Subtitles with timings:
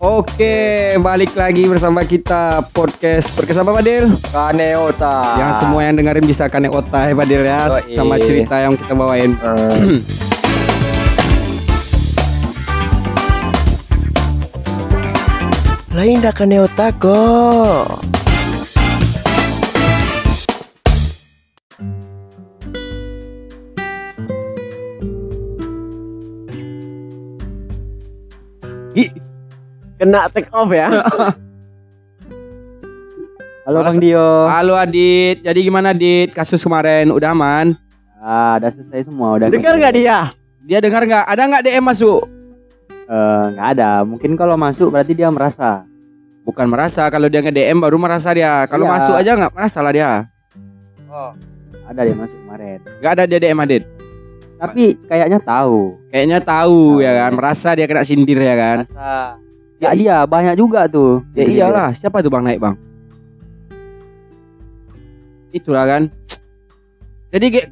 [0.00, 4.08] Oke, balik lagi bersama kita podcast podcast apa Padil?
[4.32, 5.36] Kaneota.
[5.36, 7.92] Yang semua yang dengerin bisa kane otak ya Padil ya Yoi.
[7.92, 9.36] sama cerita yang kita bawain.
[9.36, 10.00] Eh,
[15.92, 18.09] Lain dah Kaneota kok.
[30.00, 30.88] Kena take off ya.
[33.68, 34.48] Halo Bang Dio.
[34.48, 36.32] Halo Adit, jadi gimana Adit?
[36.32, 37.76] Kasus kemarin udah aman?
[38.16, 39.52] Ah, udah selesai semua, udah.
[39.52, 40.32] Dengar nggak dia?
[40.64, 41.24] Dia dengar nggak?
[41.28, 42.24] Ada nggak DM masuk?
[42.90, 44.00] Eh, nggak ada.
[44.02, 45.84] Mungkin kalau masuk berarti dia merasa.
[46.42, 48.64] Bukan merasa, kalau dia nge DM baru merasa dia.
[48.66, 48.92] Kalau Iya.
[48.96, 50.10] masuk aja nggak merasa lah dia.
[51.06, 51.30] Oh,
[51.84, 52.78] ada dia masuk kemarin.
[52.98, 53.84] Nggak ada dia DM Adit.
[54.56, 56.00] Tapi kayaknya tahu.
[56.08, 57.04] Kayaknya tahu Tahu.
[57.04, 58.78] ya kan, merasa dia kena sindir ya kan.
[58.88, 59.12] Merasa.
[59.80, 61.24] Ya dia banyak juga tuh.
[61.32, 62.76] Ya iyalah, siapa tuh Bang naik Bang?
[65.50, 66.02] Itulah kan.
[67.30, 67.68] Jadi kayak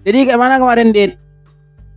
[0.00, 1.18] Jadi kayak mana kemarin Dit?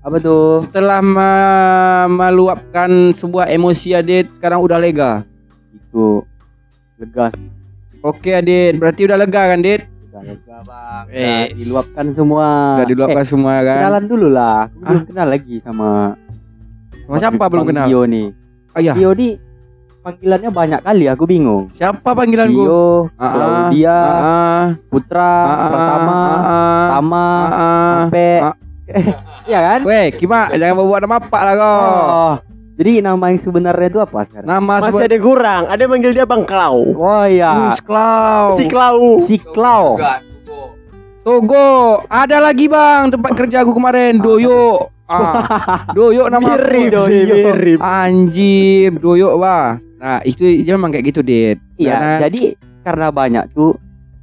[0.01, 0.65] Apa tuh?
[0.65, 5.21] Setelah me- meluapkan sebuah emosi Adit, sekarang udah lega.
[5.71, 6.25] Itu
[6.97, 7.47] lega sih.
[8.01, 9.85] Oke Adit, berarti udah lega kan Dit?
[10.09, 11.03] Udah lega bang.
[11.07, 12.47] Eh, Udah diluapkan semua.
[12.75, 13.77] Udah diluapkan Eh, semua kan?
[13.77, 14.59] kenalan dulu lah.
[14.67, 15.87] Aku belum kenal lagi sama
[17.09, 17.87] Sama siapa belum Bang kenal?
[17.89, 18.27] Dio nih.
[18.69, 19.33] Oh iya, Dio nih
[19.99, 21.63] panggilannya banyak kali aku bingung.
[21.73, 22.61] siapa panggilan gua?
[22.61, 22.85] Dio,
[23.17, 27.93] Ah, ah, Claudia, ah, ah, Putra, ah, ah, Pertama, ah, ah, Tama, ah, ah.
[28.05, 28.55] Sampai ah.
[29.49, 29.79] Iya kan?
[29.81, 31.81] Weh, Kima, jangan bawa nama pak lah kau.
[31.81, 32.33] Oh.
[32.77, 34.45] Jadi nama yang sebenarnya itu apa sekarang?
[34.45, 35.63] Nama Masih sebut ada yang kurang.
[35.65, 36.77] Ada yang manggil dia Bang Klau.
[36.93, 38.53] Oh iya, Wis Klau.
[38.53, 38.97] Si Klau.
[39.17, 39.97] si Klau.
[41.19, 44.87] Togo, ada lagi bang tempat kerja aku kemarin Doyo.
[45.09, 45.41] Ah,
[45.89, 46.69] Doyo nama aku.
[46.69, 47.09] Mirip Doyo.
[47.09, 47.79] sih, mirip.
[47.79, 49.81] Anjir, Doyo bah.
[49.97, 51.57] Nah itu dia memang kayak gitu dit.
[51.75, 52.41] Iya, Karena- jadi
[52.79, 53.73] karena banyak tuh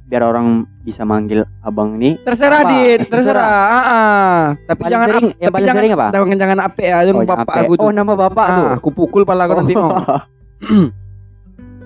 [0.03, 0.47] biar orang
[0.81, 2.15] bisa manggil abang nih.
[2.21, 2.71] terserah Apa?
[2.71, 3.43] dit, terserah.
[3.43, 4.39] Ah, ah.
[4.63, 6.07] Tapi Paling jangan sering, yang tapi paling jangan, sering apa?
[6.09, 7.59] Jangan jangan ape ya, jangan Oh, bapak apa?
[7.59, 7.83] aku tuh.
[7.83, 8.63] Oh, nama bapak tuh.
[8.63, 9.91] ah, aku pukul pala kau nanti mau.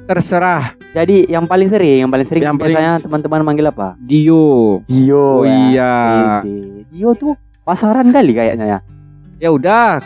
[0.04, 0.64] terserah.
[0.92, 3.96] Jadi yang paling sering, yang paling sering Yang paling- biasanya teman-teman manggil apa?
[3.98, 4.84] Dio.
[4.86, 5.40] Dio.
[5.40, 5.58] Oh ya.
[5.68, 5.94] iya.
[6.40, 6.84] Ide.
[6.90, 7.34] Dio tuh
[7.72, 8.80] pasaran kali kayaknya ya.
[9.40, 10.04] Ya udah.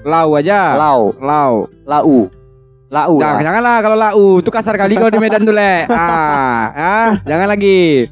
[0.00, 0.80] Lau aja.
[0.80, 1.68] Lau, Lau.
[1.84, 2.32] lau.
[2.90, 3.14] Lau.
[3.20, 3.44] Jangan, lah.
[3.44, 5.84] janganlah kalau lau itu kasar kali kau di Medan tuh le.
[5.92, 8.08] Ah, ah, jangan lagi.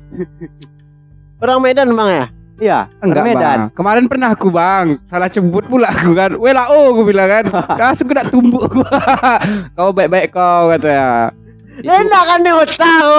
[1.41, 2.27] Orang Medan Bang ya?
[2.59, 3.59] Iya, Enggak Medan.
[3.59, 3.61] bang.
[3.75, 6.35] Kemarin pernah aku bang, salah sebut pula aku kan.
[6.39, 7.45] Weh lau aku bilang kan.
[7.95, 8.83] Aku nak tumbuk aku.
[9.79, 11.31] kau baik-baik kau katanya.
[11.33, 11.48] Itu-
[11.79, 13.15] Enak kan dia tahu.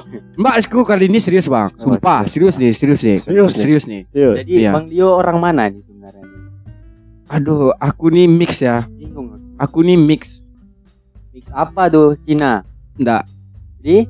[0.40, 1.68] Mbak aku kali ini serius bang.
[1.76, 3.18] Sumpah serius nih, serius nih.
[3.20, 3.62] Serius nih?
[3.62, 4.02] Serius nih.
[4.10, 4.70] Jadi Iya.
[4.72, 6.24] Bang Dio orang mana nih sebenarnya?
[7.28, 8.88] Aduh, aku nih mix ya.
[8.88, 9.36] Bingung.
[9.60, 9.84] aku.
[9.84, 10.40] Nih mix.
[11.30, 12.64] Mix apa tuh Cina?
[12.96, 13.26] Enggak,
[13.82, 14.06] Di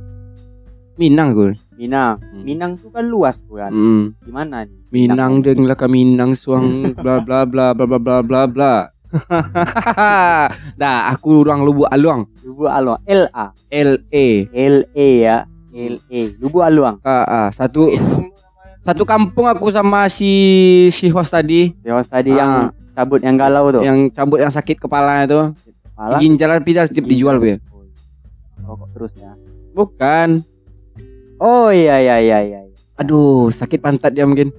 [0.94, 1.50] Minang gue.
[1.74, 2.22] Minang.
[2.22, 2.42] Hmm.
[2.46, 3.74] Minang tuh kan luas tuh kan.
[3.74, 4.14] Hmm.
[4.22, 4.78] Gimana nih?
[4.94, 8.93] Minang deng lah Minang suang bla bla bla bla bla bla bla bla.
[10.80, 12.26] Dah, aku orang Lubuk Aluang.
[12.42, 12.98] Lubu Aluang.
[13.06, 14.46] L A L E.
[14.50, 15.46] L E ya.
[15.70, 16.20] L E.
[16.38, 16.98] Lubu Aluang.
[17.02, 17.90] Ah, ah, satu
[18.84, 20.28] satu kampung aku sama si
[20.92, 22.38] si host tadi Yang tadi Ah.
[22.38, 22.52] yang
[22.94, 23.82] cabut yang galau tuh.
[23.82, 25.50] yang cabut yang sakit kepala itu.
[25.94, 27.58] Malah Ginjal pita dijual be.
[28.64, 29.36] rokok terus ya.
[29.76, 30.40] Bukan.
[31.36, 32.60] Oh iya iya iya iya.
[32.96, 34.54] Aduh, sakit pantat dia mungkin.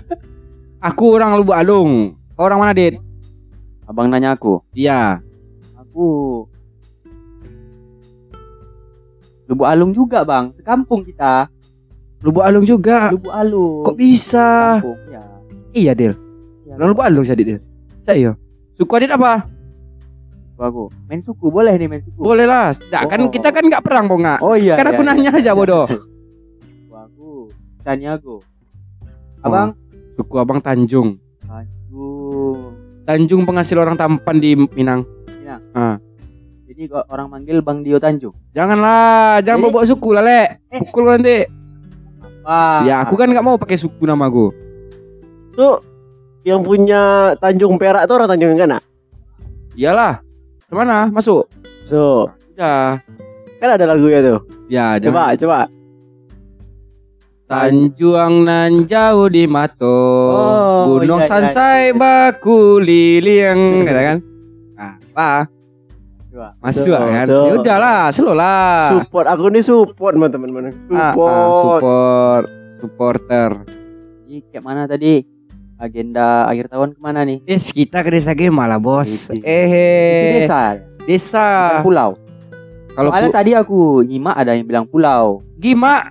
[0.88, 2.14] aku orang Lubuk Alung.
[2.36, 2.96] Kau Orang mana, Dit?
[3.90, 4.62] Abang nanya aku.
[4.70, 5.18] Iya.
[5.74, 6.06] Aku
[9.50, 11.50] Lubu Alung juga bang, sekampung kita.
[12.22, 13.10] Lubuk Alung juga.
[13.10, 13.82] Lubu Alung.
[13.82, 14.78] Kok bisa?
[14.78, 15.22] Sekampung, ya.
[15.74, 16.14] Iya, Dil.
[16.70, 17.58] Ya, Lubuk Alung jadi, Dil.
[18.06, 18.38] Saya.
[18.78, 19.42] Suku Adit apa?
[20.54, 20.84] Lubu aku.
[21.10, 22.14] Main suku boleh nih main suku.
[22.14, 22.70] Boleh lah.
[22.94, 23.32] Nah, kan Oh.
[23.34, 24.38] kita kan nggak perang, Bonga.
[24.38, 24.78] Oh iya.
[24.78, 25.42] kan aku iya, nanya iya.
[25.42, 25.90] aja, bodoh.
[25.90, 27.50] Suku aku.
[27.82, 28.38] Sanyago.
[29.42, 29.74] Abang.
[30.14, 31.18] Suku Abang Tanjung.
[31.42, 32.79] Tanjung.
[33.10, 35.02] Tanjung penghasil orang tampan di Minang.
[36.70, 38.30] Jadi kok orang manggil Bang Dio Tanjung.
[38.54, 40.62] Janganlah, jangan Jadi- bawa suku lah, Le.
[40.70, 40.78] Eh.
[40.78, 41.42] Pukul nanti.
[42.46, 42.86] Wah.
[42.86, 44.54] Ya, aku kan nggak mau pakai suku namaku.
[45.58, 45.82] Tuh
[46.46, 48.78] yang punya Tanjung Perak tuh orang Tanjung Gana.
[49.74, 50.22] Iyalah.
[50.70, 51.10] Ke mana?
[51.10, 51.50] Masuk.
[51.90, 53.02] So, Udah.
[53.58, 54.38] kan ada lagunya tuh.
[54.70, 55.34] Ya, jangan.
[55.34, 55.58] Coba, coba.
[57.50, 59.90] Tanjuang nan jauh di Mato
[60.30, 63.58] Oh, Gunung iya, iya, Sansai baku liliang
[63.90, 64.18] Kata kan
[64.78, 65.30] Ah, apa?
[66.62, 67.26] Masuk So, kan?
[67.26, 67.38] so.
[67.42, 68.94] Ya udahlah, slow lah.
[68.96, 70.70] Support aku nih support teman-teman.
[70.88, 71.50] Ah, ah, Support.
[71.60, 72.44] support,
[72.78, 73.50] supporter.
[74.24, 75.26] Jadi kayak mana tadi?
[75.76, 77.40] agenda akhir tahun ke mana nih?
[77.44, 79.32] Eh, kita ke desa Gema lah, Bos.
[79.34, 81.44] Eh, desa, Desa.
[81.74, 82.10] bukan pulau.
[82.92, 85.40] Kalau Soalnya pu- tadi aku nyimak ada yang bilang pulau.
[85.56, 86.04] Gima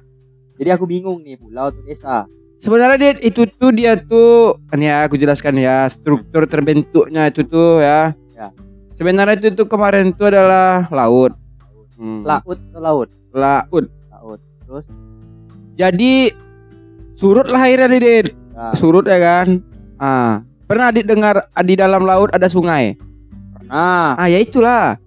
[0.59, 2.27] Jadi aku bingung nih pulau atau desa.
[2.59, 7.79] sebenarnya dia itu tuh dia tuh ini ya aku jelaskan ya struktur terbentuknya itu tuh
[7.79, 8.11] ya.
[8.35, 8.51] Ya.
[9.00, 11.31] Sebenarnya itu tuh kemarin itu adalah laut.
[11.95, 12.27] Hmm.
[12.27, 13.09] Laut atau laut?
[13.31, 13.85] laut.
[14.11, 14.39] Laut.
[14.67, 14.85] Terus
[15.79, 16.35] Jadi
[17.15, 18.35] surut lah airnya Didit.
[18.35, 19.63] ya, Surut ya kan.
[19.95, 23.00] Ah, pernah didengar ah, di dalam laut ada sungai?
[23.71, 25.00] nah Ah, ya itulah.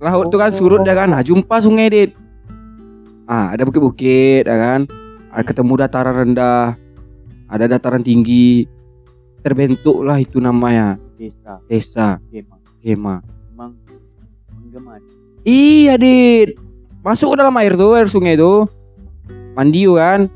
[0.00, 1.12] Laut itu kan surut ya kan.
[1.12, 2.10] Nah, jumpa sungai, Dit.
[3.26, 4.86] Ah, ada bukit-bukit ya kan.
[5.34, 6.78] Ada ketemu dataran rendah.
[7.50, 8.70] Ada dataran tinggi.
[9.42, 12.58] Terbentuklah itu namanya desa desa Gema.
[12.82, 13.16] Gema.
[13.50, 13.74] Memang
[14.62, 15.02] menggema.
[15.46, 16.58] Iya, Dit.
[17.02, 18.66] Masuk ke dalam air tuh, air sungai itu.
[19.54, 20.26] Mandi yuk, kan.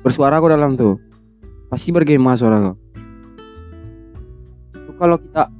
[0.00, 0.96] Bersuara kok dalam tuh.
[1.68, 2.72] Pasti bergema suara.
[4.72, 5.52] Itu kalau kita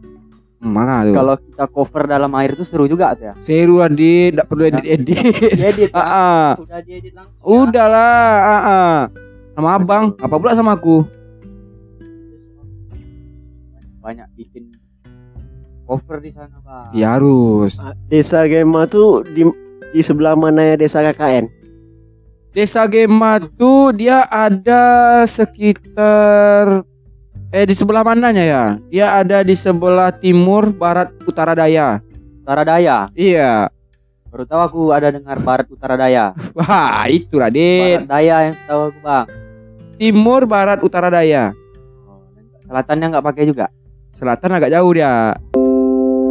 [0.63, 1.11] Mana tuh?
[1.11, 3.35] kalau kita cover dalam air itu seru juga tuh ya.
[3.43, 4.39] Seru lah, Dit.
[4.39, 5.19] Nggak perlu edit-edit.
[5.59, 5.91] Diedit.
[5.99, 6.07] Ah, ya.
[6.07, 6.51] ah.
[6.63, 7.35] Udah diedit langsung.
[7.35, 7.51] ya.
[7.51, 8.97] Udahlah, ah, ah.
[9.59, 11.03] sama abang, apa pula sama aku?
[13.99, 14.71] Banyak bikin
[15.83, 16.95] cover di sana, Bang.
[16.95, 17.75] Ya harus.
[18.07, 19.43] Desa Gema tuh di
[19.91, 21.51] di sebelah mana ya desa KKN?
[22.55, 26.87] Desa Gema tuh dia ada sekitar
[27.53, 28.65] eh di sebelah mananya ya?
[28.89, 32.01] Dia ada di sebelah timur, barat, utara daya.
[32.43, 33.07] Utara Daya.
[33.15, 33.71] Iya.
[34.33, 36.33] Baru tahu aku ada dengar barat utara daya.
[36.59, 38.09] Wah, itulah, Barat Dit.
[38.09, 39.27] daya yang setahu aku, Bang.
[40.01, 41.53] Timur, barat, utara daya.
[42.09, 42.19] Oh,
[42.67, 43.71] selatannya nggak pakai juga.
[44.17, 45.37] Selatan agak jauh dia.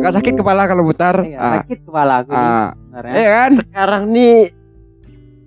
[0.01, 1.21] Agak sakit kepala kalau mutar.
[1.21, 1.53] Iya, ah.
[1.61, 2.67] sakit kepala aku nih ah.
[2.73, 3.13] sebenarnya.
[3.13, 3.51] Iya kan?
[3.61, 4.35] Sekarang nih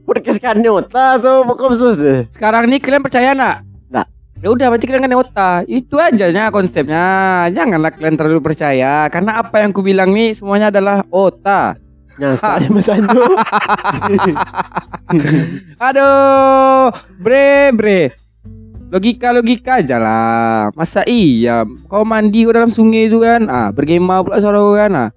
[0.06, 2.20] podcast Kanyota atau Pokomsus deh?
[2.31, 3.67] Sekarang nih kalian percaya nak?
[3.67, 3.74] Nggak.
[4.44, 5.61] Ya udah berarti kalian kan otak.
[5.64, 7.49] Itu aja nya konsepnya.
[7.49, 11.81] Janganlah kalian terlalu percaya karena apa yang ku bilang nih semuanya adalah otak.
[12.20, 13.35] Nyasar Tanjung.
[15.81, 18.12] Aduh, bre bre.
[18.93, 20.69] Logika logika aja lah.
[20.76, 23.49] Masa iya kau mandi kau dalam sungai itu kan?
[23.49, 24.93] Ah, bergema pula suara kau kan?
[24.93, 25.11] Ah.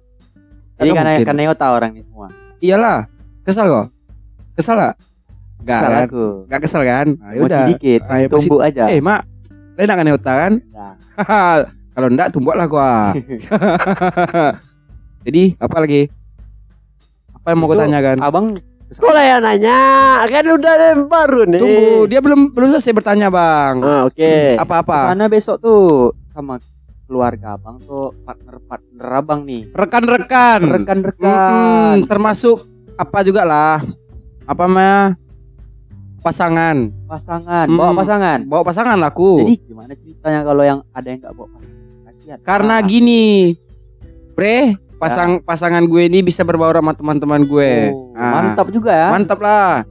[0.80, 2.32] Jadi karena karena Yota orang ini semua.
[2.64, 3.04] Iyalah.
[3.44, 3.84] Kesal kau?
[4.56, 4.96] Kesal gak?
[5.62, 6.04] Enggak kan?
[6.06, 6.26] aku.
[6.46, 7.06] Enggak kesal kan?
[7.18, 7.64] Ah, Masih yaudah.
[7.66, 8.00] dikit.
[8.06, 8.82] Ah, ya, masih- Tumbuk aja.
[8.88, 9.20] Eh, Mak.
[9.78, 10.52] Lain nak otak kan?
[10.74, 10.94] Nah,
[11.98, 13.10] Kalau enggak tumbuklah gua.
[15.26, 16.06] Jadi apa lagi?
[17.34, 18.16] Apa yang mau kau Itu tanyakan?
[18.22, 18.46] Abang
[18.88, 19.78] Kok lah yang nanya?
[20.24, 20.74] Kan udah
[21.04, 21.60] baru nih.
[21.60, 23.84] Tunggu, dia belum belum selesai bertanya, Bang.
[23.84, 24.56] Ah, oke.
[24.56, 25.12] Apa-apa?
[25.12, 26.56] sana besok tuh sama
[27.04, 29.68] keluarga abang tuh partner-partner abang nih.
[29.76, 30.60] Rekan-rekan.
[30.64, 31.52] Rekan-rekan.
[31.52, 32.64] Mm-mm, termasuk
[32.96, 33.84] apa juga lah.
[34.48, 35.20] Apa namanya?
[36.28, 36.76] Pasangan.
[37.08, 38.38] Pasangan, bawa pasangan.
[38.44, 39.40] Bawa pasangan lah aku.
[39.40, 41.76] Jadi gimana ceritanya kalau yang ada yang nggak bawa pasangan?
[42.04, 42.38] Kasihan.
[42.44, 43.24] Karena Ah, gini,
[44.32, 47.72] Bre, pasang pasangan gue ini bisa berbaur sama teman-teman gue.
[47.88, 49.08] oh, Ah, mantap juga ya.
[49.08, 49.88] Mantap lah.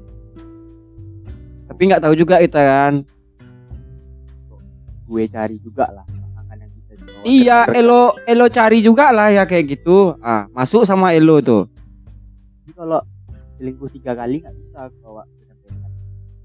[1.67, 2.93] Tapi nggak tahu juga kita kan.
[5.03, 7.21] Gue cari juga lah pasangan yang bisa dibawa.
[7.25, 7.59] Iya.
[7.73, 10.13] Elo Elo cari juga lah ya kayak gitu.
[10.21, 11.65] Ah, masuk sama Elo tuh.
[12.61, 13.01] Jadi kalau
[13.57, 15.25] selingkuh tiga kali nggak bisa bawa.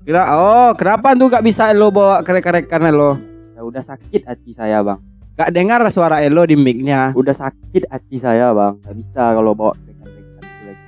[0.03, 3.15] Kira oh, kenapa tuh gak bisa Elo bawa kerek-kerekan Elo?
[3.55, 4.99] Saya udah sakit hati saya bang.
[5.39, 7.15] Gak dengar suara Elo di mic-nya.
[7.15, 8.83] Udah sakit hati saya bang.
[8.83, 10.85] Gak bisa kalau bawa rekan-rekan itu lagi.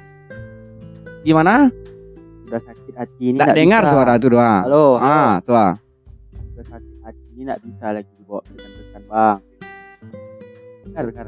[1.22, 1.70] Gimana?
[2.50, 3.92] Udah sakit hati ini Gak dengar bisa.
[3.94, 4.62] suara tuh doang.
[4.66, 4.86] Halo.
[4.98, 5.54] Ah, tuh.
[5.54, 5.72] ah.
[6.58, 9.36] Udah sakit hati ini nggak bisa lagi dibawa rekan-rekan bang.
[10.84, 11.24] Dengar dengar.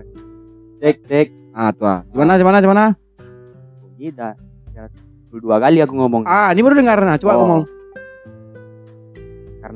[0.82, 1.28] Dek dek.
[1.54, 1.86] Ah, tuh.
[1.86, 2.00] ah.
[2.10, 2.84] Gimana gimana gimana?
[3.22, 4.34] Oh, ini dah
[5.36, 6.24] dua kali aku ngomong.
[6.24, 7.44] Ah, ini baru dengar nah, coba Oh.
[7.46, 7.75] ngomong.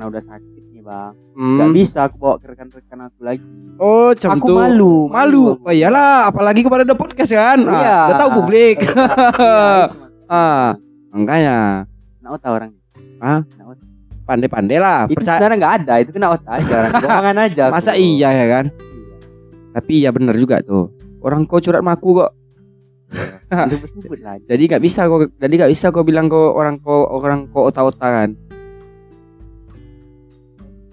[0.01, 1.13] Karena udah sakit nih bang.
[1.37, 1.59] Hmm.
[1.61, 3.45] Gak bisa aku bawa ke rekan-rekan aku lagi.
[3.77, 4.57] Oh, macam aku tuh.
[4.57, 4.95] malu.
[5.13, 5.45] Malu.
[5.61, 7.61] Oh iyalah, apalagi kepada ada podcast kan.
[7.63, 7.99] Ah, Iya.
[8.01, 8.77] udah tahu publik.
[8.81, 8.97] Iya,
[10.33, 10.73] Ah.
[11.13, 11.85] Makanya
[12.17, 12.71] Kena otak orang.
[13.21, 13.45] Hah?
[14.25, 15.05] Pandai-pandai lah.
[15.05, 15.37] Itu Percaya.
[15.37, 15.95] sebenarnya nggak ada.
[16.01, 16.73] Itu kena otak aja.
[16.73, 16.93] orang.
[17.05, 17.63] Bohongan aja.
[17.69, 17.75] aku.
[17.77, 18.65] Masa iya ya kan?
[18.73, 19.17] Iya.
[19.77, 20.97] Tapi iya bener juga tuh.
[21.21, 22.31] Orang kau curhat sama aku kok.
[23.53, 23.69] Lah.
[24.49, 25.29] Jadi nggak bisa kok.
[25.37, 28.31] Jadi nggak bisa kau bilang kau orang kau orang kau otak-otak kan.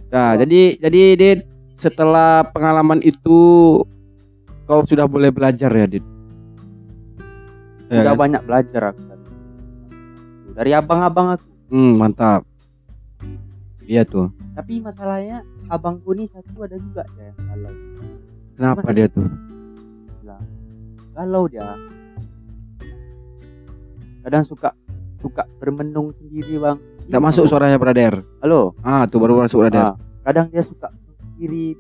[0.08, 0.40] Nah, Oh.
[0.40, 1.40] jadi jadi Dit
[1.74, 3.40] setelah pengalaman itu
[4.64, 6.06] kau sudah boleh belajar ya, Dit.
[7.88, 8.20] Ya Udah kan?
[8.20, 9.26] banyak belajar aku tadi.
[10.54, 11.48] Dari abang-abang aku.
[11.70, 12.44] Hmm, mantap.
[13.84, 14.32] Iya tuh.
[14.54, 17.74] Tapi masalahnya abangku nih satu ada juga ya yang galau.
[18.58, 18.96] Kenapa Gimana?
[18.96, 19.28] dia tuh?
[21.14, 21.66] Galau dia.
[24.22, 24.76] Kadang suka
[25.18, 26.78] suka bermenung sendiri bang.
[27.08, 28.20] Nggak masuk suaranya brother.
[28.44, 28.76] Halo.
[28.84, 29.96] Ah, tuh baru masuk brother.
[29.96, 29.96] Ah,
[30.28, 30.92] kadang dia suka
[31.40, 31.80] kiri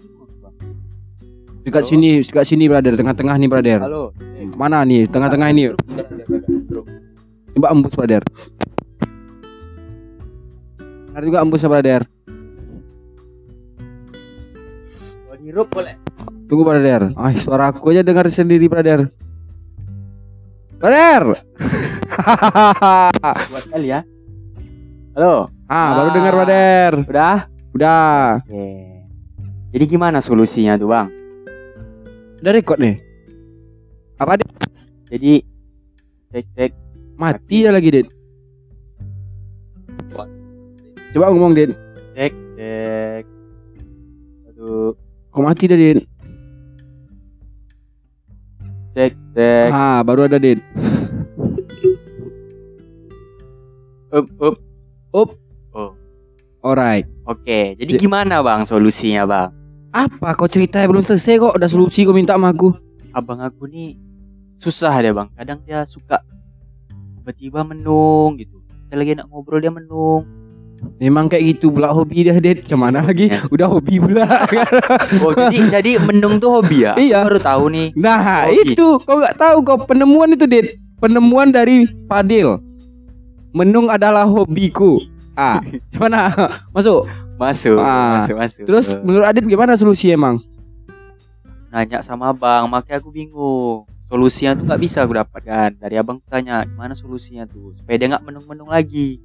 [1.67, 1.91] Dekat Halo?
[1.91, 3.79] sini, dekat sini brother, tengah-tengah nih brother.
[3.83, 4.15] halo
[4.55, 5.03] Mana nih?
[5.03, 5.67] Tengah-tengah ini.
[7.51, 8.23] Coba embus brother.
[11.11, 12.01] Dengar juga embus ya brother.
[15.37, 15.95] dihirup boleh
[16.47, 17.11] Tunggu brother.
[17.19, 19.11] Ah, suara aku aja dengar sendiri brother.
[20.79, 21.43] Brother.
[23.51, 24.07] buat kali ya
[25.17, 26.13] halo ah, baru Ah.
[26.13, 26.91] dengar brother.
[27.09, 27.37] udah
[27.73, 28.45] Udah.
[28.45, 28.65] oke
[29.73, 31.09] jadi gimana solusinya tuh bang
[32.37, 33.01] Udah record nih.
[34.15, 34.45] Apa Dit?
[35.09, 35.33] jadi
[36.29, 36.71] cek cek
[37.17, 38.07] Mati ya lagi, Dit.
[41.09, 41.73] Coba ngomong, Dit.
[42.13, 43.23] cek cek
[44.47, 44.93] aduh
[45.33, 46.05] Kok mati dah, Dit?
[48.93, 50.61] cek cek Ah, baru ada, Dit.
[54.07, 54.55] up up
[55.17, 55.33] Up.
[55.73, 55.97] Oh.
[56.61, 57.09] Alright.
[57.23, 57.99] oke jadi Cek.
[57.99, 59.49] gimana bang solusinya bang
[59.89, 62.69] Apa kau cerita belum selesai kok udah solusi kau minta sama aku.
[63.09, 63.97] abang aku nih
[64.55, 66.21] susah deh bang kadang dia suka
[67.17, 70.23] tiba-tiba menung gitu kita lagi nak ngobrol dia menung
[71.01, 72.61] Memang kayak gitu pula hobi dia, Dit.
[72.61, 73.33] Macam mana lagi?
[73.33, 73.41] Ya.
[73.53, 74.45] Udah hobi pula.
[75.25, 77.25] oh jadi jadi menung tuh hobi ya Iya.
[77.25, 80.77] baru tahu nih Nah, Oh, itu kau nggak tahu kau penemuan itu, Dit.
[81.01, 82.61] Penemuan dari Fadil.
[83.57, 85.01] Menung adalah hobiku.
[85.33, 85.57] Ah,
[85.91, 86.29] gimana?
[86.69, 87.09] Masuk.
[87.37, 90.41] masuk Ah, masuk masuk Terus menurut Adit gimana solusi emang?
[91.67, 96.63] nanya sama abang makanya aku bingung solusinya tuh nggak bisa aku dapatkan dari abang tanya
[96.63, 99.19] gimana solusinya tuh supaya dia nggak menung-menung lagi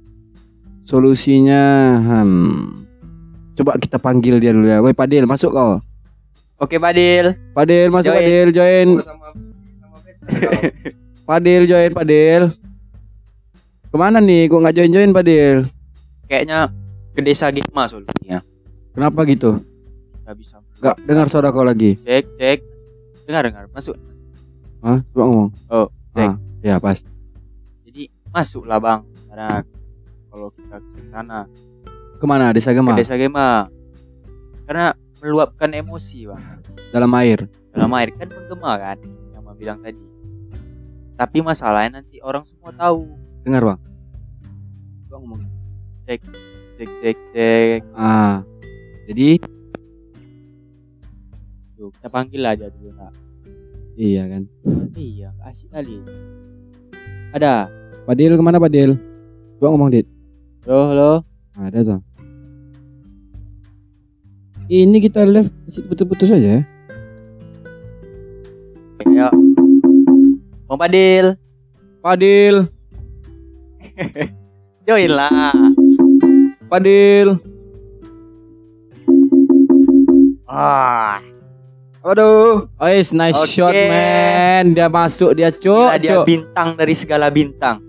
[0.83, 2.83] Solusinya, hmm.
[3.55, 4.83] Coba kita panggil dia dulu ya.
[4.83, 5.79] Woi Padil, masuk kau.
[6.59, 8.19] oke Badil Padil, masuk Join.
[8.19, 8.87] Padil, join.
[11.27, 12.43] Padil, join Padil.
[13.93, 14.49] Ke mana nih?
[14.49, 15.69] Kok nggak join-join Padil?
[16.23, 16.65] kayaknya
[17.13, 18.41] ke desa Gema solusinya
[18.89, 19.61] Kenapa gitu?
[20.25, 21.93] nggak bisa Gak dengar suara kau lagi.
[22.01, 22.59] cek cek
[23.23, 23.93] dengar dengar masuk
[24.81, 24.97] Hah?
[25.13, 25.49] Coba ngomong.
[25.69, 26.25] Oh, cek.
[26.25, 26.97] Ah, ya pas.
[27.85, 29.61] jadi masuklah bang sekarang
[30.27, 31.39] kalau kita ke sana
[32.17, 32.49] Ke mana?
[32.49, 32.97] Desa ke Gema?
[32.97, 33.69] desa Gema
[34.65, 36.41] karena meluapkan emosi bang
[36.89, 37.45] Dalam air.
[37.69, 38.97] dalam air kan menggema kan
[39.29, 40.01] yang bilang tadi
[41.13, 43.05] tapi masalahnya nanti orang semua tahu
[43.43, 43.79] Dengar bang.
[45.07, 45.41] Coba ngomong.
[46.03, 46.19] cek
[46.75, 48.43] cek cek Ah,
[49.07, 49.39] jadi
[51.75, 53.11] Tuh, kita panggil aja dulu nak
[53.93, 54.43] iya kan.
[54.95, 55.99] iya asik kali
[57.31, 57.67] ada
[58.03, 58.99] Padil ke mana Padil?
[59.55, 60.03] Coba ngomong dit.
[60.65, 61.11] halo halo
[61.55, 61.99] Ada tuh.
[64.65, 65.51] Ini kita live
[65.87, 66.61] putus-putus aja ya.
[69.05, 69.27] ya
[70.65, 71.35] Bang Padil
[71.99, 72.67] Padil,
[74.87, 75.53] join lah
[76.65, 77.37] Padil.
[80.45, 81.21] ah
[82.03, 82.67] Aduh.
[82.75, 83.47] Ois, nice Oke.
[83.47, 84.75] shot man.
[84.75, 86.23] Dia masuk, dia cuk, gila dia cuk.
[86.27, 87.79] bintang dari segala bintang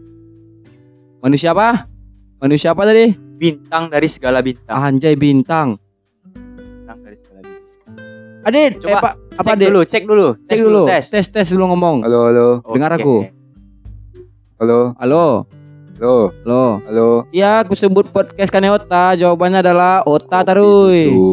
[1.19, 1.91] Manusia apa?
[2.39, 3.11] Manusia apa tadi?
[3.35, 5.83] bintang dari segala bintang Anjay bintang.
[6.23, 7.95] bintang dari segala bintang
[8.45, 9.67] Adit, Coba eh, Pak, apa cek Adit?
[9.67, 10.83] dulu cek dulu Cek dulu.
[10.87, 11.97] tes tes tes dulu ngomong.
[12.07, 13.27] Halo, halo, Dengar aku.
[14.55, 15.25] halo, Halo,
[15.97, 16.63] halo, halo.
[16.85, 17.09] halo.
[17.31, 19.15] Iya, aku sebut podcast Kaneota.
[19.15, 21.09] Jawabannya adalah Ota Tarui.
[21.09, 21.29] Susu,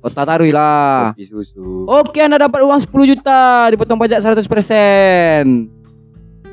[0.00, 1.12] Ota Tarui lah.
[1.12, 1.84] kopi susu.
[1.86, 5.68] Oke, Anda dapat uang 10 juta, dipotong pajak 100%.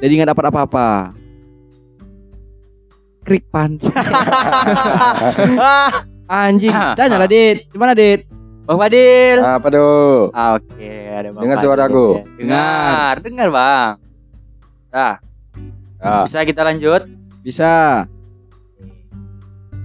[0.01, 0.89] Jadi nggak dapat apa-apa.
[3.21, 3.77] Krik pan.
[6.31, 6.73] Anjing.
[6.97, 7.69] Tanya lah, Dit.
[7.69, 8.25] Gimana, Dit?
[8.61, 10.29] Bang Fadil Apa tuh?
[10.31, 11.65] Ah, Oke, ada Bang Dengar Fadil.
[11.65, 12.07] suaraku?
[12.39, 13.93] Dengar, dengar Bang.
[14.93, 15.15] Nah,
[16.01, 17.03] Ah, bisa kita lanjut?
[17.41, 18.05] Bisa.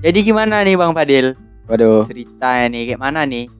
[0.05, 1.33] Jadi gimana nih Bang Fadil?
[1.67, 2.07] waduh.
[2.07, 3.51] Ceritanya nih kayak mana nih?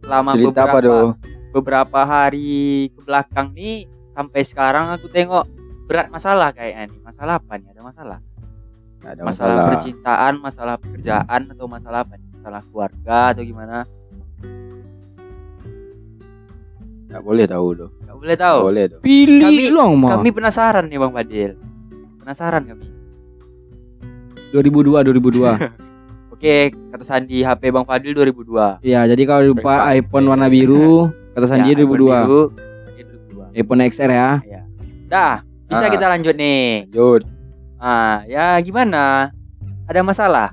[0.00, 1.08] Selama Cerita apa beberapa tuh?
[1.50, 2.54] beberapa hari
[2.94, 3.84] ke belakang nih
[4.16, 5.44] sampai sekarang aku tengok
[5.84, 7.00] berat masalah kayaknya nih.
[7.04, 7.68] Masalah apa nih?
[7.74, 8.18] Ada masalah?
[9.00, 9.68] Nggak ada masalah, masalah.
[9.68, 12.28] percintaan, masalah pekerjaan atau masalah apa nih?
[12.38, 13.76] Masalah keluarga atau gimana?
[17.10, 17.90] Nggak boleh tahu loh.
[18.06, 18.58] Gak boleh tahu.
[18.70, 19.00] boleh tuh.
[19.02, 20.10] Pilih Kami- dong, mah.
[20.16, 21.52] Kami penasaran nih Bang Fadil.
[22.22, 22.86] Penasaran kami.
[24.52, 25.58] 2002 2002.
[26.34, 28.80] Oke, kata Sandi HP Bang Fadil 2002.
[28.80, 31.84] Iya, jadi kalau lupa Baik, iPhone warna biru, kata Sanji Ya, 2002.
[31.84, 32.40] biru,
[32.80, 33.02] Sandi
[33.52, 33.60] 2002.
[33.60, 34.28] iPhone XR ya.
[35.06, 35.32] Dah,
[35.66, 35.90] bisa Ah.
[35.90, 36.86] kita lanjut nih.
[36.86, 37.22] Lanjut.
[37.76, 39.34] Ah, ya gimana?
[39.84, 40.48] Ada masalah?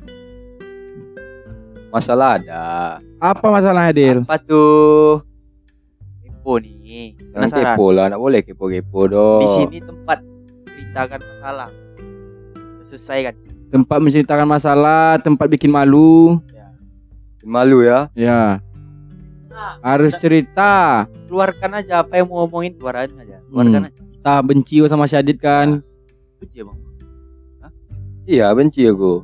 [1.87, 2.63] Masalah ada.
[3.17, 4.19] Apa masalahnya, Dil?
[4.21, 5.23] Apa tuh?
[6.21, 7.15] Kepo nih.
[7.15, 7.63] Jangan Penasaran.
[7.73, 8.05] kepo lah.
[8.07, 9.41] Nggak boleh kepo-kepo dong.
[9.41, 10.19] Di sini tempat
[10.67, 11.69] ceritakan masalah.
[12.83, 13.35] Selesai kan?
[13.67, 16.39] Tempat menceritakan masalah, tempat bikin malu.
[17.43, 18.07] Malu ya.
[18.13, 18.59] Ya.
[19.79, 21.05] Harus cerita.
[21.25, 25.83] keluarkan aja apa yang mau ngomongin keluarin aja keluarkan aja Tak benci sama Syadid kan.
[26.37, 26.77] benci bang
[28.23, 29.23] Iya benci aku.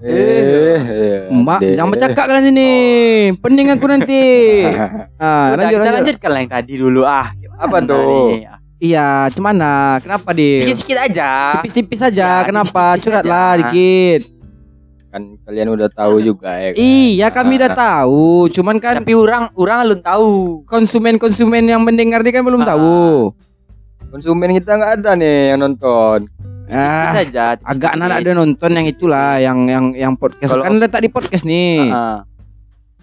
[0.00, 0.78] Eh.
[0.78, 1.74] eh, Mak, deh.
[1.74, 2.70] jangan bercakap kan sini.
[3.36, 4.22] Pening aku nanti.
[5.18, 5.96] Ah, lanjut, kita lanjut.
[5.98, 8.06] lanjutkan lah yang tadi dulu ah gimana Apa tuh?
[8.32, 8.46] nih?
[8.78, 9.98] Iya, gimana?
[9.98, 10.62] Kenapa, Dil?
[10.62, 12.40] sikit-sikit aja Tipis-tipis saja.
[12.40, 12.94] Ya, Kenapa?
[12.94, 13.56] tipis-tipis Curhatlah aja.
[13.60, 14.20] dikit.
[15.08, 16.70] Kan kalian udah tahu juga ya.
[16.70, 16.78] Kan?
[16.78, 18.46] Iya, kami udah tahu.
[18.50, 20.30] Cuman kan tapi orang orang belum tahu
[20.62, 22.68] konsumen-konsumen yang mendengar ini kan belum Ah.
[22.70, 23.34] tahu.
[24.08, 26.28] Konsumen kita nggak ada nih yang nonton.
[26.68, 30.76] tipis Ah, saja agak anak ada nonton yang itulah yang yang yang podcast Kalau- kan
[30.76, 31.88] letak di podcast nih.
[31.88, 32.28] Ah,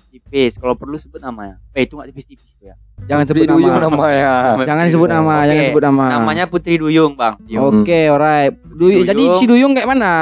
[0.08, 3.76] tipis kalau perlu sebut namanya eh itu nggak tipis-tipis tuh ya Jangan sebut Putri Duyung
[3.76, 3.86] nama.
[3.86, 4.34] namanya.
[4.64, 6.06] Jangan sebut nama, Oke, jangan sebut nama.
[6.10, 7.84] namanya Putri Duyung bang Duyung.
[7.84, 8.52] Oke, alright.
[8.66, 9.04] Duyung.
[9.04, 9.38] Jadi Duyung.
[9.38, 10.14] si Duyung kayak mana?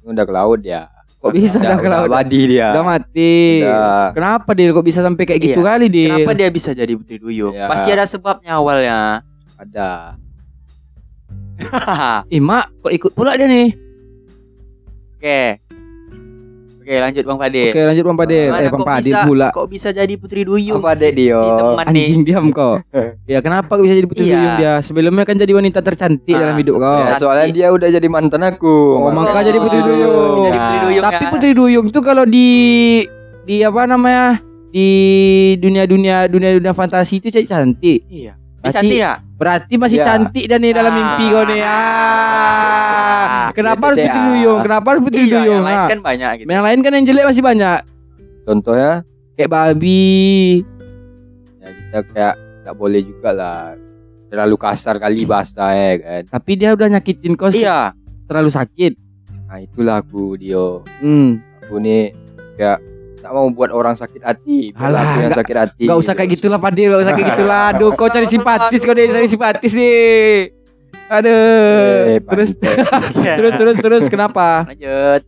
[0.00, 0.88] Udah ke laut ya.
[1.16, 2.06] Kok bisa dah ke laut?
[2.08, 2.70] Badi dia.
[2.70, 3.60] Udah mati.
[3.60, 4.14] Udah.
[4.14, 5.66] Kenapa dia kok bisa sampai kayak gitu Iya.
[5.66, 6.08] kali dia?
[6.14, 7.66] kenapa dia bisa jadi Putri Duyung Ya.
[7.66, 10.16] pasti ada sebabnya awalnya Ada.
[12.28, 13.72] Eh, mak, kok ikut pula dia nih?
[15.16, 15.40] oke
[16.86, 18.46] oke lanjut bang Pade Oke, lanjut Bang Padil.
[18.46, 19.48] Gimana Eh, Bang bisa- pula.
[19.50, 21.34] kok bisa jadi Putri Duyung Apa, si- Dio?
[21.34, 22.76] si teman nih Anjing diam kok.
[23.26, 24.32] ya, kenapa kok bisa jadi putri Iya.
[24.32, 24.74] duyung dia?
[24.80, 27.00] Sebelumnya kan jadi wanita tercantik Ah, dalam hidup kau.
[27.02, 28.76] Ya, soalnya dia udah jadi mantan aku.
[28.96, 30.14] Oh, maka jadi putri Oh, duyung.
[30.46, 31.28] jadi putri duyung Tapi ya.
[31.28, 32.48] putri duyung tuh kalau di
[33.42, 34.38] di apa namanya?
[34.68, 34.88] Di
[35.56, 38.04] dunia-dunia dunia-dunia fantasi itu jadi cantik.
[38.06, 40.06] iya Dia Berarti- cantik ya Berarti masih Iya.
[40.06, 40.96] cantik dan nih dalam Ah.
[40.96, 41.60] mimpi kau nih.
[41.60, 43.52] Ah.
[43.52, 44.06] Kenapa harus Beda.
[44.06, 44.60] putri duyung?
[44.60, 45.52] Kenapa harus putri iya duyung?
[45.52, 45.86] yang lain Ah.
[45.86, 47.80] kan banyak gitu Yang lain kan yang jelek masih banyak.
[48.42, 48.92] Contohnya
[49.34, 50.64] Kayak babi.
[51.56, 53.60] ya kita kayak nggak boleh juga lah
[54.26, 56.22] terlalu kasar kali bahasa ya kan.
[56.26, 57.92] Tapi dia udah nyakitin kau iya
[58.24, 58.92] terlalu sakit.
[59.46, 60.80] Nah itulah aku Dio.
[60.98, 61.38] Hmm.
[61.60, 62.16] Aku nih
[62.56, 62.80] kayak
[63.26, 64.70] tak mau buat orang sakit hati.
[64.72, 65.84] Alah, yang nggak- sakit hati.
[65.84, 67.64] Gak usah kayak gitulah Padil, gak usah kayak gitulah.
[67.74, 70.54] Aduh, kau cari simpatis kau deh, cari simpatis nih.
[71.08, 72.06] Aduh.
[72.08, 72.50] Eh, terus
[73.38, 74.62] terus terus terus kenapa?
[74.64, 75.22] lanjut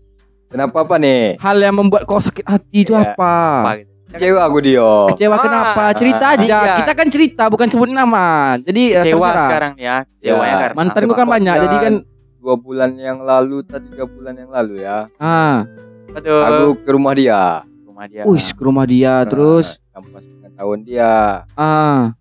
[0.48, 1.36] Kenapa apa nih?
[1.36, 3.12] Hal yang membuat kau sakit hati itu Iya.
[3.12, 3.34] apa?
[3.60, 4.92] apa gitu Kecewa aku Dio.
[5.12, 5.84] Kecewa Ah, kenapa?
[5.92, 6.40] Cerita aja.
[6.40, 6.76] iya.
[6.78, 8.56] Kita kan cerita bukan sebut nama.
[8.56, 9.44] Jadi eh, kecewa terserah.
[9.44, 11.94] sekarang nih ya kecewanya Ya, karena Mantanku kan Sebab banyak, ya, jadi kan
[12.38, 14.98] dua bulan yang lalu atau tiga bulan yang lalu ya.
[15.18, 15.66] ah,
[16.10, 16.40] Aduh.
[16.42, 17.60] Aku ke rumah dia.
[17.98, 21.42] Rumah dia wih ke rumah dia terus Nah, kampas pengetahuan dia.
[21.58, 22.14] ah,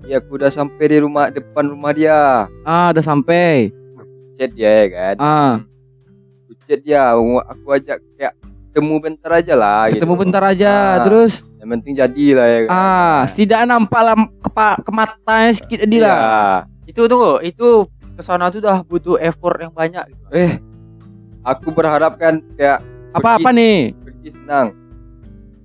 [0.00, 2.48] Jadi aku udah sampai di rumah depan rumah dia.
[2.64, 3.68] ah udah sampai.
[4.34, 5.14] Chat dia ya kan.
[5.20, 5.52] Ah,
[6.40, 7.12] Aku chat dia.
[7.12, 8.32] Aku ajak kayak
[8.72, 9.92] temu bentar aja lah.
[9.92, 10.22] ketemu gitu.
[10.24, 12.70] bentar aja Ah, terus Yang penting jadi lah ya kan.
[12.72, 16.16] ah, setidaknya nampak lah kepa, ke matanya sedikit tadi lah.
[16.16, 16.32] Iya.
[16.88, 17.68] itu tunggu itu
[18.16, 20.24] ke sana tuh udah butuh effort yang banyak gitu.
[20.32, 20.56] Eh,
[21.44, 22.80] aku berharap kan kayak
[23.12, 23.90] Apa-apa nih?
[24.20, 24.66] Pergi senang,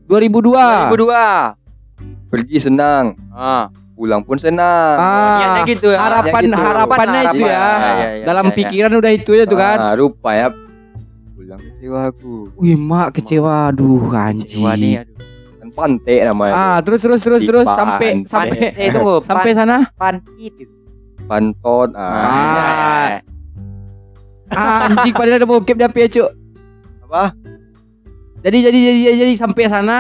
[0.08, 0.96] 2002.
[0.96, 4.96] 2002 pergi senang, ah pulang pun senang.
[5.00, 6.56] Ah, niatnya gitu ya harapan gitu.
[6.56, 7.56] harapannya itu ya.
[7.56, 7.80] Harapan.
[7.80, 8.58] Iya, iya, iya, Dalam iya, iya.
[8.60, 9.78] pikiran udah itu ya tuh kan.
[9.80, 10.48] Ah, rupanya
[11.32, 12.34] pulang kecewa aku.
[12.60, 13.72] Wih, mak kecewa.
[13.72, 14.44] Aduh, anjing.
[14.44, 15.16] kecewa nih aduh
[15.64, 16.54] Kan pantai namanya.
[16.54, 19.78] Ah, terus terus terus Di terus sampai sampai eh tunggu sampai sana.
[19.96, 20.74] pantit gitu
[21.26, 21.90] Pantot.
[21.96, 22.04] Ah.
[22.04, 22.28] Ah.
[22.30, 23.10] Ah.
[24.54, 26.30] Ah, anjing padahal ada bokep dia ya, Cuk.
[27.10, 27.34] Apa?
[28.46, 30.00] Jadi jadi jadi jadi, jadi sampai sana.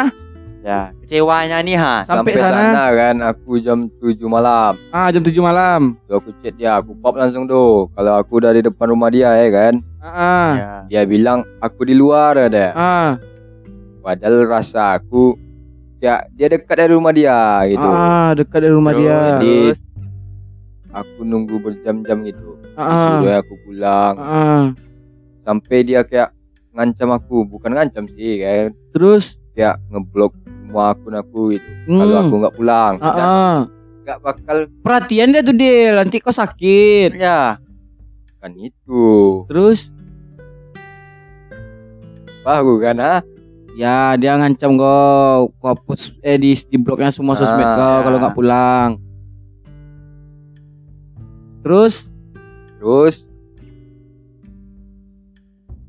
[0.61, 2.61] ya kecewanya nih ha Sampai Sampai, sana.
[2.73, 2.85] sana.
[2.91, 4.73] kan aku jam 7 malam.
[4.89, 5.93] Ah, jam 7 malam.
[6.05, 7.85] Tuh aku chat dia, aku pop langsung tuh.
[7.91, 9.73] Kalau aku dari depan rumah dia ya kan.
[9.97, 10.49] Ah, ah.
[10.53, 10.69] ya.
[10.85, 12.73] Dia bilang aku di luar ada.
[12.73, 13.09] ah.
[14.01, 15.37] Padahal rasa aku
[15.97, 17.85] ya dia dekat dari rumah dia gitu.
[17.87, 19.17] Ah, dekat dari rumah Terus, dia.
[19.31, 19.55] Jadi
[20.91, 22.57] aku nunggu berjam-jam gitu.
[22.73, 22.89] Ah,
[23.21, 24.13] Disuruh aku pulang.
[24.17, 24.65] ah.
[25.41, 26.33] Sampai dia kayak
[26.75, 31.69] ngancam aku, bukan ngancam sih kayak Terus kayak ngeblok semua akun aku gitu.
[31.87, 31.99] hmm.
[32.03, 33.59] Kalau aku nggak pulang, nggak ah.
[34.03, 37.15] nggak bakal Perhatian dia tuh Dil, nanti kau sakit.
[37.15, 37.57] ya
[38.37, 39.41] kan itu.
[39.49, 39.89] Terus
[42.45, 43.19] Baru kan ah?
[43.75, 48.03] ya dia ngancam kau, kau hapus eh di, di bloknya semua sosmed Ah, kau ya.
[48.07, 48.89] kalau nggak pulang.
[51.65, 52.13] Terus
[52.77, 53.24] Terus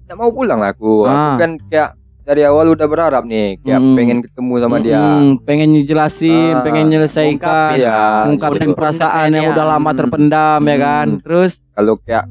[0.06, 1.02] nggak mau pulang lah aku.
[1.02, 1.34] Aku Ah.
[1.36, 1.90] kan kayak
[2.22, 3.94] dari awal udah berharap nih, kayak Mm.
[3.94, 4.98] pengen ketemu sama dia.
[4.98, 9.72] mm, pengen jelasin, Ah, pengen nyelesaikan, Ungkapin, ya, ungkapin perasaan yang Ungkapin, udah ya.
[9.72, 9.98] lama Hmm.
[9.98, 11.06] terpendam ya kan.
[11.08, 11.20] Hmm.
[11.20, 12.24] Terus Kalau kayak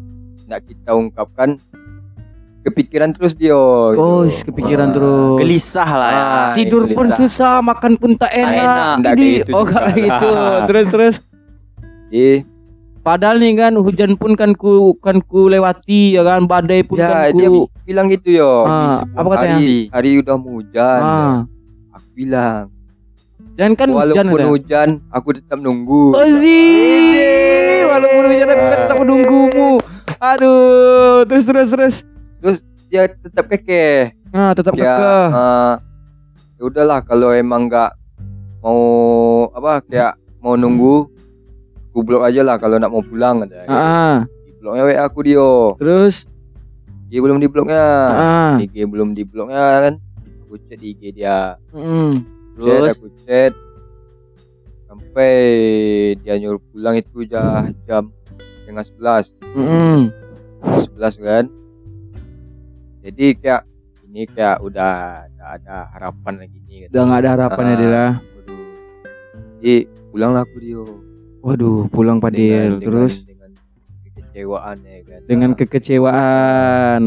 [0.46, 1.50] nggak kita ungkapkan,
[2.62, 3.54] kepikiran terus dia.
[3.54, 3.96] gitu.
[3.96, 4.94] oh kepikiran Ah.
[4.94, 5.38] terus.
[5.38, 7.20] gelisah lah ya Ah, Tidur itu pun gelisah.
[7.22, 8.52] susah, makan pun tak enak.
[8.58, 8.96] enak.
[9.00, 10.30] Nggak Jadi, gitu oh kayak gitu.
[10.68, 11.16] terus terus.
[12.06, 12.28] Jadi,
[13.06, 17.06] Padahal nih kan hujan pun kan ku kan ku lewati ya kan, badai pun ya
[17.06, 18.66] kan dia ku bilang gitu yo.
[18.66, 19.62] Ah, apa katanya?
[19.62, 21.00] Hari, hari udah mau hujan.
[21.00, 21.38] ah,
[21.94, 22.74] Aku bilang,
[23.54, 24.50] Dan kan hujan walaupun ada.
[24.50, 26.18] hujan, aku tetap nunggu.
[26.18, 26.66] Ozi,
[27.86, 29.70] walaupun hujan aku tetap menunggumu.
[30.18, 31.96] Aduh, terus terus terus.
[32.86, 34.18] Dia tetap kekeh.
[34.30, 35.26] Nah, tetap Kayak, kekeh.
[35.30, 35.74] eh,
[36.56, 37.94] ya udahlah kalau emang nggak
[38.60, 38.82] mau
[39.52, 41.06] apa kayak mau nunggu,
[42.00, 43.64] blok aja lah kalau nak mau pulang ada.
[43.66, 45.52] Ah, Di bloknya WA aku dia.
[45.76, 46.26] terus
[47.06, 47.84] Dia belum di bloknya.
[48.10, 49.94] ah, IG belum di bloknya kan.
[50.42, 51.56] Aku chat di IG dia.
[51.70, 53.54] mm, Chat, Terus aku chat
[54.86, 55.32] sampai
[56.18, 58.04] dia nyuruh pulang itu jam jam
[58.58, 60.02] setengah sebelas mm,
[60.80, 61.46] sebelas kan
[63.02, 63.62] jadi kayak
[64.06, 64.96] ini kayak udah
[65.28, 67.78] udah ada harapan lagi nih udah nggak ada harapan ya Ah.
[67.78, 68.06] Dila.
[68.32, 68.68] Waduh.
[69.54, 69.74] jadi
[70.08, 70.82] pulanglah aku dia
[71.46, 72.82] Waduh, pulang Padil.
[72.82, 73.62] Dengan- Terus dengan, dengan
[74.02, 77.02] kekecewaan ya kan dengan kekecewaan.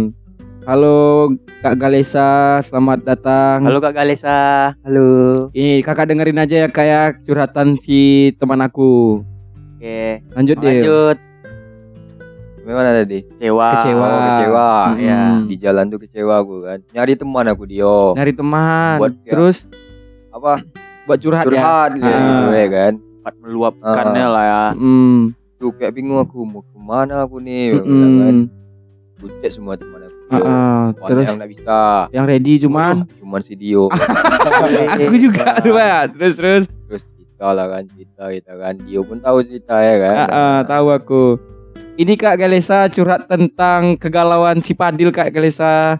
[0.62, 3.64] Halo Kak Galesa, selamat datang.
[3.64, 4.77] halo Kak Galesa.
[4.79, 9.24] halo Ini kakak dengerin aja ya kayak curhatan si teman aku.
[9.74, 10.70] Oke, Lanjut deh.
[10.77, 11.18] lanjut.
[12.61, 13.68] gimana tadi Kecewa.
[13.72, 14.07] Kecewa.
[14.07, 15.01] oh, kecewa Mm.
[15.01, 15.20] ya.
[15.42, 18.96] di jalan tuh kecewa aku kan nyari teman aku dia Nyari teman.
[19.01, 19.57] Buat kayak- Terus
[20.29, 20.53] apa
[21.09, 21.51] buat curhat, ya.
[21.51, 22.20] curhat ya, Ah.
[22.20, 22.92] gitu ya kan
[23.28, 24.30] Tempat meluapkannya Ah.
[24.30, 24.64] lah ya.
[24.72, 25.20] Hmm.
[25.54, 28.46] tuh kayak bingung aku mau ke mana aku nih mm, kan mm.
[29.16, 30.94] bucet semua teman aku ah.
[30.94, 33.90] Soalnya Terus yang nggak bisa yang ready cuman cuman si Dio
[34.94, 36.06] aku juga aduh ya.
[36.06, 40.14] Terus terus terus kita lah kan cerita kita kan Dio pun tahu cerita ya kan
[40.16, 41.24] Ah, ah, tahu aku.
[41.96, 45.98] Ini Kak Galesa curhat tentang kegalauan si Padil Kak Galesa.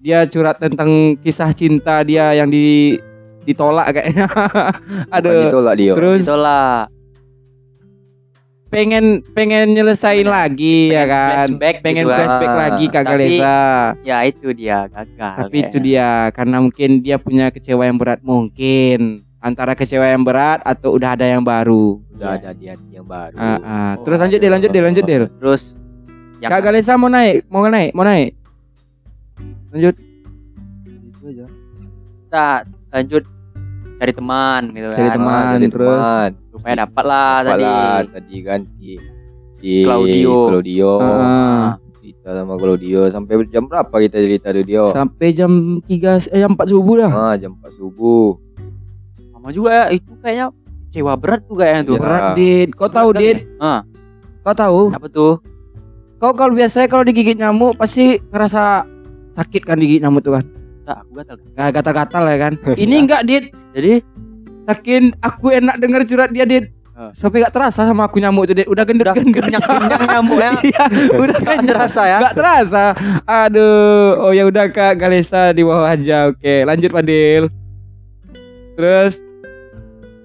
[0.00, 2.96] Dia curhat tentang kisah cinta dia yang di
[3.44, 4.26] ditolak kayaknya.
[5.06, 5.42] Bukan Aduh.
[5.44, 6.88] ditolak Dio Terus Itulah.
[8.66, 11.28] pengen pengen nyelesain lagi ya pengen kan.
[11.46, 12.18] flashback pengen gitu kan.
[12.18, 13.58] flashback Ah, lagi Kak Galesa.
[14.02, 15.34] Ya itu dia gagal.
[15.38, 15.86] Tapi itu kayaknya.
[15.86, 19.00] dia karena mungkin dia punya kecewa yang berat mungkin
[19.38, 22.02] antara kecewa yang berat atau udah ada yang baru.
[22.10, 22.40] udah Iya.
[22.40, 23.90] ada di hati yang baru Ah, ah.
[24.00, 25.18] Terus lanjut deh, lanjut deh, lanjut deh.
[25.30, 25.62] Terus
[26.38, 28.34] yang Kak Galesa mau naik, mau naik, mau naik.
[29.70, 29.94] Lanjut.
[30.84, 31.46] itu aja
[32.24, 32.46] kita
[32.90, 33.24] lanjut
[33.94, 35.14] cari teman gitu Cari kan.
[35.14, 35.32] teman.
[35.36, 35.90] Ah, jadi terus?
[35.96, 36.30] teman.
[36.50, 37.64] Supaya dapat lah Dapat tadi.
[37.64, 38.88] lah tadi kan si
[39.56, 40.34] si Claudio.
[40.48, 41.68] Claudio Ah.
[41.96, 45.50] kita sama Claudio sampai jam berapa kita cerita Dio Sampai jam
[45.82, 47.10] 3 eh jam 4 subuh dah.
[47.12, 48.36] ah jam 4 subuh
[49.30, 50.46] Sama juga ya, itu kayaknya
[50.86, 51.94] kecewa berat tuh kayaknya tuh.
[51.94, 52.00] Iya.
[52.00, 52.68] Berat, Dit.
[52.72, 53.38] Kau tahu, Dit?
[53.58, 53.80] Ah,
[54.40, 54.80] Kau tahu?
[54.90, 55.36] apa tuh?
[56.16, 58.88] Kau kalau biasanya kalau digigit nyamuk pasti ngerasa
[59.32, 60.44] sakit kan digigit nyamuk tuh kan?
[60.84, 61.36] Nah, aku gatal.
[61.50, 62.52] Nggak gatal-gatal ya kan?
[62.82, 63.44] Ini enggak, Dit.
[63.72, 63.92] Jadi
[64.64, 66.72] Saking aku enak denger curhat dia, Dit.
[66.94, 67.10] Ah.
[67.10, 68.64] Sampai gak terasa sama aku nyamuk tuh, Dit.
[68.64, 70.50] Udah gendut udah gendut kenyang-kenyang nyamuknya.
[70.62, 70.84] Iya,
[71.22, 71.66] udah Gak kenyang.
[71.66, 72.18] terasa ya.
[72.22, 72.84] Gak terasa.
[73.24, 74.20] Aduh.
[74.20, 76.28] Oh ya udah Kak Galesa di bawah aja.
[76.28, 77.48] Oke, lanjut Padil.
[78.74, 79.20] Terus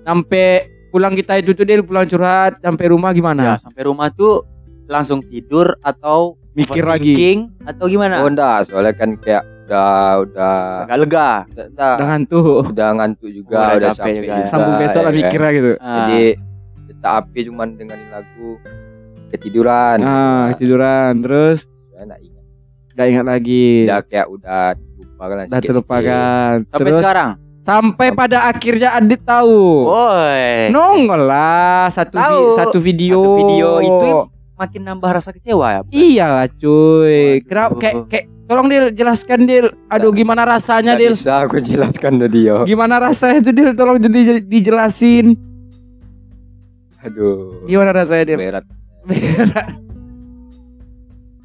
[0.02, 3.44] sampai pulang kita itu tuh Dil pulang curhat sampai rumah Ya, gimana?
[3.56, 4.42] sampai rumah tuh
[4.86, 7.46] langsung tidur atau Mikir lagi.
[7.62, 8.20] atau gimana?
[8.20, 11.30] oh enggak soalnya kan kayak udah udah Agak lega.
[11.46, 12.62] udah, udah, Udah ngantuk.
[12.68, 14.48] udah ngantuk juga Udah udah, capek capek juga juga, ya.
[14.48, 15.18] Sambung besok lah ya kan.
[15.22, 15.72] mikirnya gitu.
[15.76, 16.22] Ah, jadi
[16.90, 18.50] tetap api cuman dengerin lagu
[19.28, 22.44] ketiduran Ah, tiduran terus Saya nggak ingat
[22.92, 23.68] gak ingat lagi.
[23.86, 24.64] udah kayak udah
[24.98, 26.54] lupakan lah Udah terlupakan.
[26.64, 27.30] sampai Terus sekarang.
[27.62, 29.86] sampai pada akhirnya Adit tahu.
[29.86, 30.68] Woi.
[30.70, 33.20] Nongol lah satu vi- satu video.
[33.20, 34.10] Satu video itu
[34.60, 35.80] makin nambah rasa kecewa ya.
[35.82, 35.96] bukan?
[35.96, 37.40] Iyalah cuy.
[37.42, 39.72] Kenapa kayak kayak tolong Dil jelaskan Dil.
[39.88, 41.16] Aduh gimana rasanya Dil?
[41.16, 43.72] bisa aku jelaskan tadi yo Gimana rasanya tuh Dil?
[43.72, 45.40] Tolong jadi dijelasin.
[47.00, 48.38] aduh Gimana rasanya Dil?
[48.38, 48.66] berat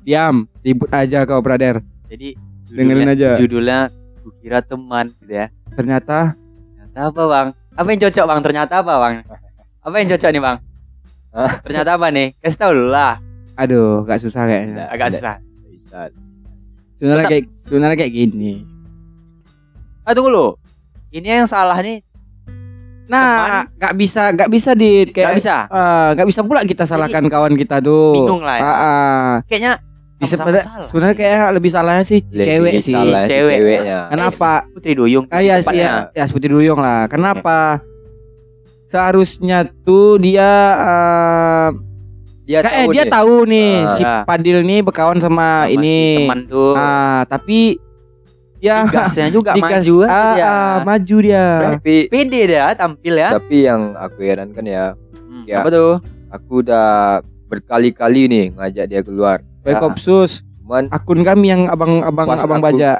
[0.02, 1.80] Diam, ribut aja kau brother.
[2.10, 2.36] Jadi
[2.68, 3.28] Dengerin judulnya- aja.
[3.38, 3.78] Judulnya
[4.20, 5.46] kukira teman gitu ya.
[5.72, 6.36] Ternyata
[6.76, 7.46] Ternyata apa bang?
[7.72, 8.40] Apa yang cocok bang?
[8.42, 9.14] Ternyata apa bang?
[9.84, 10.56] Apa yang cocok nih bang?
[11.34, 11.52] Hah?
[11.60, 12.38] Ternyata apa nih?
[12.38, 13.18] Kasih tau dulu lah.
[13.54, 14.74] aduh gak susah kayaknya.
[14.74, 15.34] Nggak, Agak nggak susah.
[16.94, 18.52] Sebenarnya kayak sebenarnya kayak gini.
[20.02, 20.48] Ah tunggu lu.
[21.10, 22.02] Ini yang salah nih.
[23.04, 25.68] Nah, gak bisa gak bisa Gak kayak bisa.
[25.68, 28.16] Ah, gak bisa pula kita salahkan kawan kita tuh.
[28.16, 28.64] Bingung lah ya.
[28.64, 29.30] Ah, ah.
[29.44, 29.72] Kayaknya
[30.14, 30.86] Di sebenarnya salah.
[30.88, 32.94] sebenarnya kayak lebih salahnya sih Lebih cewek sih.
[32.96, 33.54] salah Cewek.
[33.60, 34.50] ceweknya Kenapa?
[34.72, 35.26] Putri Duyung.
[35.28, 35.84] Ah ya, tepatnya.
[35.84, 37.04] ya, ya seperti Duyung lah.
[37.06, 37.82] Kenapa?
[38.94, 41.68] Seharusnya tuh dia eh,
[42.44, 43.10] dia kayak tahu dia nih.
[43.10, 43.90] tahu nih Ah.
[43.90, 44.14] si Ya.
[44.22, 45.98] Padil nih berkawan sama, Sama si ini.
[46.20, 46.72] teman tuh.
[46.74, 47.82] Ah, tapi
[48.56, 50.46] dia Digasnya juga digas- maju ah, dia.
[50.46, 51.46] ah, maju dia.
[51.74, 53.28] tapi Pede dah tampil ya.
[53.34, 54.84] tapi yang aku herankan ya
[55.18, 55.58] Hmm, Ya.
[55.58, 55.94] Apa tuh?
[56.30, 59.82] aku udah berkali-kali nih ngajak dia keluar Baik Ya.
[59.82, 62.92] Kopsus, cuman akun kami yang abang-abang Pas abang aku- baca.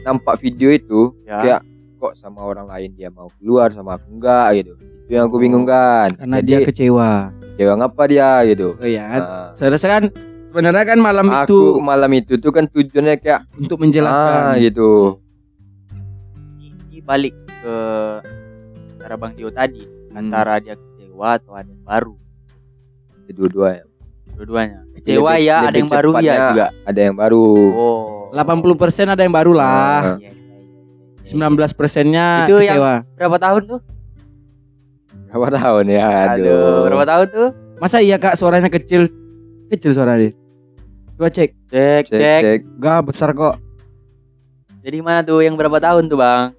[0.00, 1.36] nampak video itu Ya.
[1.42, 1.60] kayak
[1.98, 4.72] kok sama orang lain dia mau keluar sama aku enggak gitu
[5.04, 7.34] itu yang aku bingung kan Karena dia Jadi, kecewa.
[7.50, 9.20] kecewa ngapa dia gitu Oh iya kan.
[9.20, 10.04] Nah, Seharusnya kan
[10.48, 14.32] sebenarnya kan malam aku itu malam itu tuh kan tujuannya kayak untuk menjelaskan.
[14.38, 15.18] ah gitu
[16.58, 17.76] ini balik ke
[18.96, 20.24] cara bang Dio tadi Hmm.
[20.24, 22.16] antara dia kecewa atau ada yang baru
[23.26, 23.84] kedua-dua ya
[24.32, 28.72] dua-duanya kecewa Lebih- ya ada yang baru ya juga ada yang baru oh 80%
[29.08, 30.16] ada yang baru lah.
[30.16, 30.32] Iya, iya, iya.
[31.28, 31.36] 19
[31.72, 32.94] persennya Itu yang- kecewa.
[33.14, 33.80] berapa tahun tuh
[35.28, 39.06] berapa tahun ya aduh aduh, berapa tahun tuh Masa iya kak suaranya kecil?
[39.68, 40.34] Kecil suara dia.
[41.14, 41.54] Coba cek.
[41.64, 43.54] cek cek cek, cek Gak besar kok.
[44.80, 46.50] jadi mana tuh yang berapa tahun tuh bang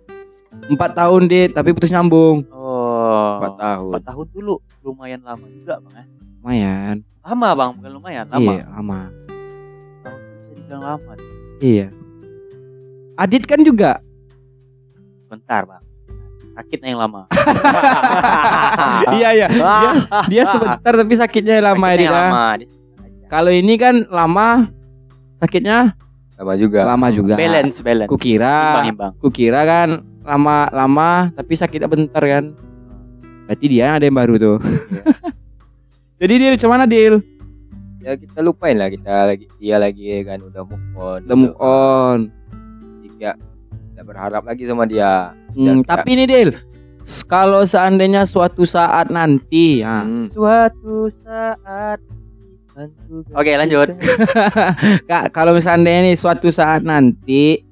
[0.66, 2.48] Empat tahun deh, tapi putus nyambung.
[2.50, 6.06] oh empat tahun empat tahun dulu lumayan lama juga bang ya
[6.40, 6.96] Lumayan.
[7.20, 9.00] lama bang bukan lumayan lama Iya, lama.
[10.00, 11.14] tahun itu bisa dibilang lama.
[11.60, 11.88] Iya.
[13.18, 14.00] Adit kan juga.
[15.30, 15.84] Bentar bang
[16.52, 17.22] sakitnya yang lama
[19.18, 19.48] iya iya.
[19.48, 19.92] Dia,
[20.28, 23.26] dia sebentar tapi sakitnya lama Sakitnya yang lama Dia sebentar aja.
[23.30, 24.48] Kalau ini kan lama
[25.40, 25.78] sakitnya
[26.34, 27.34] sama juga lama juga.
[27.36, 29.90] balance balance Kukira- imbang imbang Kukira kan
[30.22, 32.54] lama-lama tapi sakitnya bentar kan.
[33.46, 34.58] Berarti dia ada yang baru tuh.
[36.20, 37.18] Jadi Dil, cuman Dil?
[38.00, 42.18] ya kita lupain lah kita lagi dia lagi kan udah move on Udah move on.
[43.16, 43.36] Kayak tidak
[44.10, 46.54] berharap lagi sama dia Hmm, Ya, tapi ini Dil,
[47.00, 50.26] s- kalau seandainya suatu saat nanti, ya, Hmm.
[50.26, 51.98] suatu saat
[53.32, 53.92] oke lanjut
[55.10, 57.66] Kak, kalau misalnya nih suatu saat nanti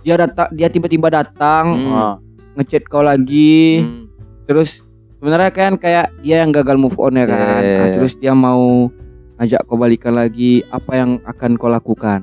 [0.00, 1.92] dia datang, dia tiba-tiba datang Hmm.
[1.92, 2.14] oh.
[2.54, 4.06] ngechat kau lagi, Hmm.
[4.44, 4.82] terus
[5.14, 7.74] sebenarnya kan kayak dia yang gagal move on ya kan, Iya.
[7.76, 8.90] Nah, terus dia mau
[9.36, 12.22] ngajak kau balikan lagi, apa yang akan kau lakukan?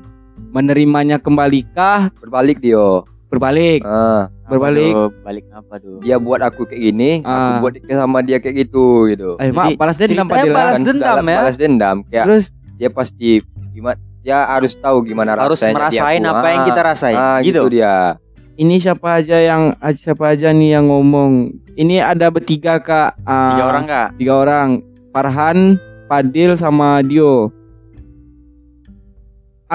[0.56, 2.16] Menerimanya kembalikah?
[2.16, 4.96] berbalik dia Berbalik, ah, berbalik.
[4.96, 5.10] Apa tuh?
[5.20, 7.60] balik apa tuh dia buat aku kayak gini Ah.
[7.60, 10.72] aku buat ke sama dia kayak gitu gitu Eh, mak, Jadi, balas dendam Dil, balas
[10.72, 10.78] ah.
[10.80, 11.40] Kan dendam ya?
[11.44, 13.44] balas dendam kayak Terus dia pasti
[13.76, 17.68] gimana dia harus tahu gimana harus rasanya merasain dia, apa yang kita rasain ah, gitu,
[17.68, 18.16] gitu dia
[18.56, 19.64] ini siapa aja yang
[19.94, 21.52] siapa aja nih yang ngomong?
[21.76, 23.20] Ini ada bertiga kak.
[23.28, 24.70] Ah, tiga orang kak tiga orang
[25.12, 25.76] Farhan,
[26.08, 27.52] Padil sama Dio.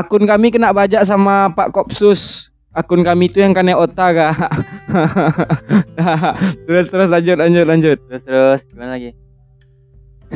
[0.00, 2.48] Akun kami kena bajak sama Pak Kopsus.
[2.72, 4.34] Akun kami itu yang kena otak kak.
[6.66, 7.98] terus terus lanjut lanjut lanjut.
[8.08, 9.12] terus terus gimana lagi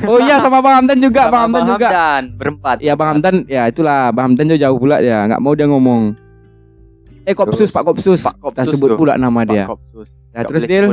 [0.04, 1.88] Oh iya sama Bang Hamdan juga, Bang Sama Hamdan juga.
[1.88, 5.54] Hamdan, berempat Ya Bang Hamdan ya itulah Bang Hamdan jauh jauh pula dia nggak mau
[5.54, 6.18] dia ngomong.
[7.24, 8.20] Eh Kopsus Terus, Pak Kopsus.
[8.20, 8.98] Pak Kopsus Kita sebut tuh.
[8.98, 9.64] pula nama Pak dia.
[9.70, 10.08] Kopsus.
[10.34, 10.92] Nah, terus Dil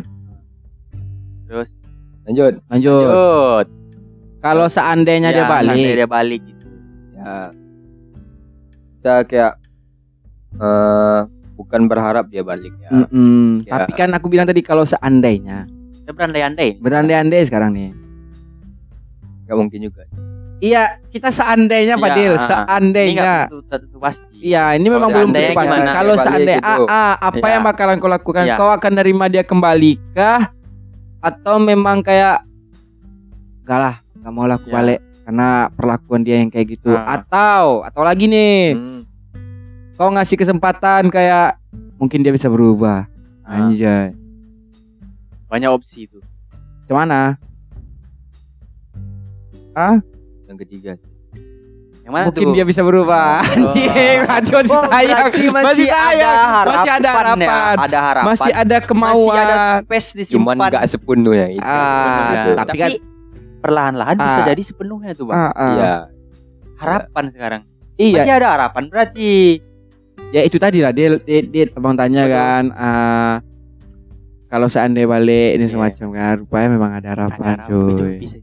[1.49, 1.69] terus
[2.23, 3.05] lanjut lanjut.
[3.10, 3.65] lanjut
[4.39, 6.67] Kalau seandainya Ya, dia balik, seandainya dia balik gitu
[7.17, 7.34] ya
[9.02, 9.54] kita kayak
[10.56, 11.20] eh
[11.58, 13.66] bukan berharap dia balik ya Mm-mm.
[13.66, 13.82] Ya.
[13.82, 15.66] tapi kan aku bilang tadi kalau seandainya,
[15.98, 17.90] kita berandai-andai berandai-andai sekarang nih.
[19.44, 20.06] nggak mungkin juga
[20.62, 22.38] Iya, kita seandainya Pak Iya, Dil, ah, ah.
[22.38, 23.32] ini seandainya.
[23.50, 25.66] tentu, tentu pasti Iya, ini Kalau memang belum tentu pasti.
[25.74, 25.90] gimana?
[25.90, 26.84] Kalau seandainya gitu.
[26.86, 27.54] ah, ah, apa Iya.
[27.58, 28.44] yang bakalan kau lakukan?
[28.46, 28.56] Iya.
[28.62, 30.54] Kau akan nerima dia kembali kah?
[31.20, 32.46] Atau memang kayak
[33.66, 34.74] enggak lah, enggak mau laku Iya.
[34.78, 35.00] balik
[35.32, 36.91] karena perlakuan dia yang kayak gitu.
[36.91, 37.24] Ah.
[37.24, 39.02] Atau atau lagi nih, Hmm.
[39.96, 41.56] kau ngasih kesempatan kayak
[41.96, 43.08] mungkin dia bisa berubah.
[43.48, 44.12] Ah, Anjay.
[45.48, 46.20] banyak opsi itu
[46.86, 47.36] Gimana?
[50.48, 51.08] yang ketiga sih.
[52.02, 53.39] yang mana mungkin tuh dia bisa berubah.
[53.39, 53.72] Oh.
[53.72, 55.26] Anjing, masih masih Oh, sayang.
[55.32, 56.28] masih, Masih sayang.
[56.28, 57.13] ada harapan Masih ada ya.
[57.15, 57.76] harapan.
[57.80, 59.15] ada harapan Masih ada kemauan.
[59.15, 62.56] masih ada space disimpan cuman nggak sepenuhnya itu Ah, tuh.
[62.60, 63.11] tapi, Tapi kan-
[63.62, 64.47] perlahan-lahan bisa Ah.
[64.47, 65.38] jadi sepenuhnya tuh bang.
[65.38, 65.71] Ah, ah.
[65.71, 65.93] iya.
[66.76, 67.62] Harapan sekarang.
[67.95, 69.62] Iya, masih ada harapan berarti.
[70.32, 70.89] Ya itu tadi lah.
[70.89, 72.34] Dia dia, dia abang tanya Betul.
[72.34, 73.36] kan ah,
[74.47, 75.71] kalau seandainya balik ini Iya.
[75.71, 78.15] semacam kan rupanya memang ada ada harapan itu cuy.
[78.17, 78.38] bisa.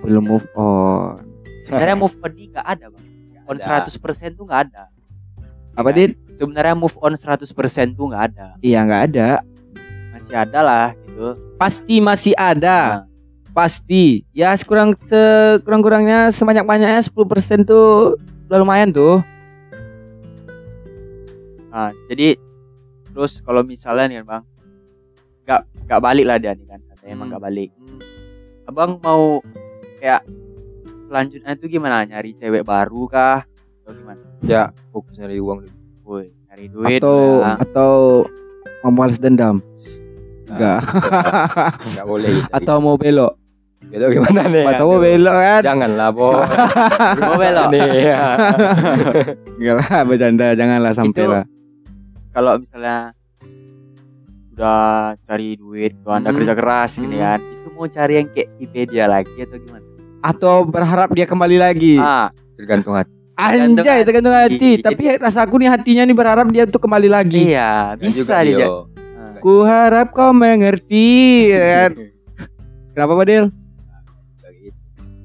[0.00, 1.18] Belum move on.
[1.60, 3.04] Sebenarnya move on ini nggak ada bang.
[3.46, 3.86] On Ada.
[3.86, 4.84] 100% tuh nggak ada.
[5.74, 5.96] Apa Iya.
[5.96, 6.10] dit?
[6.36, 7.50] Sebenarnya move on 100%
[7.92, 8.54] tuh nggak ada.
[8.60, 9.28] Iya nggak ada.
[10.12, 11.34] Masih ada lah gitu.
[11.56, 12.78] Pasti masih ada.
[12.92, 13.02] Nah,
[13.56, 14.20] pasti.
[14.36, 18.20] Ya sekurang sekurang kurangnya sebanyak banyaknya 10% tuh
[18.52, 19.24] udah lumayan tuh.
[21.72, 22.36] Nah, jadi
[23.16, 24.44] terus kalau misalnya nih bang
[25.48, 27.32] nggak nggak balik lah dia nih kan emang Hmm.
[27.32, 27.70] nggak balik.
[28.66, 29.40] Abang mau
[30.02, 30.26] kayak
[31.08, 32.02] selanjutnya itu gimana?
[32.04, 33.46] Nyari cewek baru kah?
[33.80, 34.20] Atau gimana?
[34.44, 35.76] Ya fokus nyari uang dulu.
[36.06, 37.56] Woi, cari duit atau lah.
[37.62, 37.92] atau
[38.84, 39.62] membalas dendam?
[40.50, 40.82] Enggak
[41.94, 42.06] nggak.
[42.06, 42.30] boleh.
[42.36, 42.50] Gitu.
[42.58, 43.45] atau mau belok
[43.96, 45.00] gitu gimana nih mau Aduh.
[45.00, 46.28] belok kan janganlah bo
[47.20, 48.24] mau belok nih ya.
[49.56, 51.44] enggak lah bercanda janganlah sampai lah
[52.30, 53.16] kalau misalnya
[54.52, 56.38] udah cari duit, kalau anda Hmm.
[56.40, 57.00] kerja keras Hmm.
[57.04, 59.84] gini kan, itu mau cari yang kayak Wikipedia lagi atau gimana?
[60.20, 61.94] Atau berharap dia kembali lagi.
[61.96, 64.56] Ah, tergantung hati Anjay, tergantung hati.
[64.56, 64.70] hati.
[64.80, 67.52] Tapi rasa aku nih hatinya nih berharap dia untuk kembali lagi.
[67.52, 68.64] iya, bisa dia.
[68.64, 68.88] Dio.
[69.12, 69.36] Ah.
[69.40, 71.52] Ku harap kau mengerti.
[71.52, 71.90] ya kan?
[72.92, 73.52] Kenapa Badil?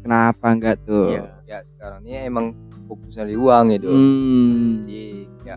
[0.01, 0.09] Gitu.
[0.09, 1.07] Kenapa enggak tuh?
[1.11, 1.23] Iya.
[1.45, 2.45] ya sekarang ini emang
[2.87, 4.81] fokusnya di uang itu Hmm.
[4.81, 5.03] jadi
[5.43, 5.55] ya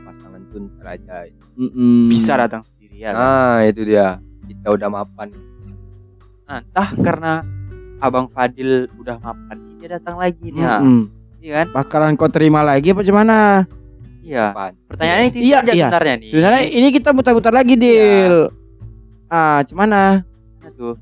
[0.00, 1.16] pasangan pun teraja
[1.54, 2.06] mm-mm.
[2.06, 3.10] Bisa datang sendiri ya.
[3.10, 3.18] kan?
[3.18, 4.06] nah itu dia
[4.46, 5.28] kita udah mapan
[6.44, 7.32] Nah, entah karena
[7.98, 10.60] Abang Fadil udah mapan, dia datang lagi nih.
[10.60, 10.78] ya.
[10.78, 11.00] Mm-mm.
[11.38, 11.66] Iya kan?
[11.72, 13.64] Bakalan kau terima lagi apa gimana?
[14.20, 14.50] Iya.
[14.84, 15.86] Pertanyaannya itu Iya, aja iya.
[15.86, 16.28] sebenarnya nih.
[16.28, 18.50] Sebenarnya ini kita mutar-mutar lagi, Dil.
[19.26, 20.26] Ah, gimana?
[20.58, 20.98] Nah, tuh.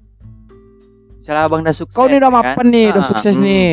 [1.29, 1.93] Misalnya abang udah sukses.
[1.93, 2.45] Kau nih udah ya kan?
[2.49, 3.45] mapan nih, udah Ah, sukses hmm.
[3.45, 3.73] nih.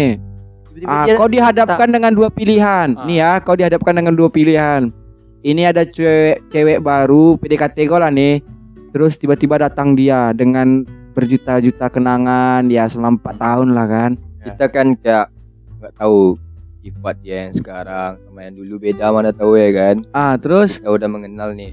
[0.83, 2.87] Ah, dia kau dihadapkan dengan dua pilihan.
[2.93, 3.07] Ah.
[3.07, 4.91] Nih ya, kau dihadapkan dengan dua pilihan.
[5.39, 8.43] Ini ada cewek cewek baru PDKT kau lah nih.
[8.91, 10.83] Terus tiba-tiba datang dia dengan
[11.15, 14.11] berjuta-juta kenangan ya selama 4 tahun lah kan.
[14.43, 15.31] kita kan kayak
[15.79, 16.35] nggak tahu
[16.77, 20.91] sifat dia yang sekarang sama yang dulu beda mana tahu ya kan Ah, terus kita
[20.91, 21.71] udah mengenal nih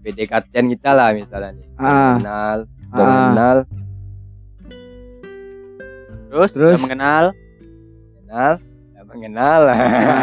[0.00, 2.10] PDKT kita lah misalnya nih Udah Ah.
[2.10, 2.58] mengenal
[2.90, 3.06] udah Ah.
[3.06, 3.56] mengenal
[6.30, 6.78] terus, Terus?
[6.78, 7.24] udah mengenal.
[8.22, 8.52] mengenal
[8.94, 9.76] udah mengenal ah,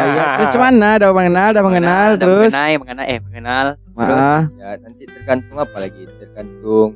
[0.08, 0.88] ya, terus gimana?
[0.96, 3.66] Udah mengenal, udah mengenal, udah terus mengenai, mengenai, eh mengenal.
[3.98, 6.88] ah, ya nanti tergantung apa lagi tergantung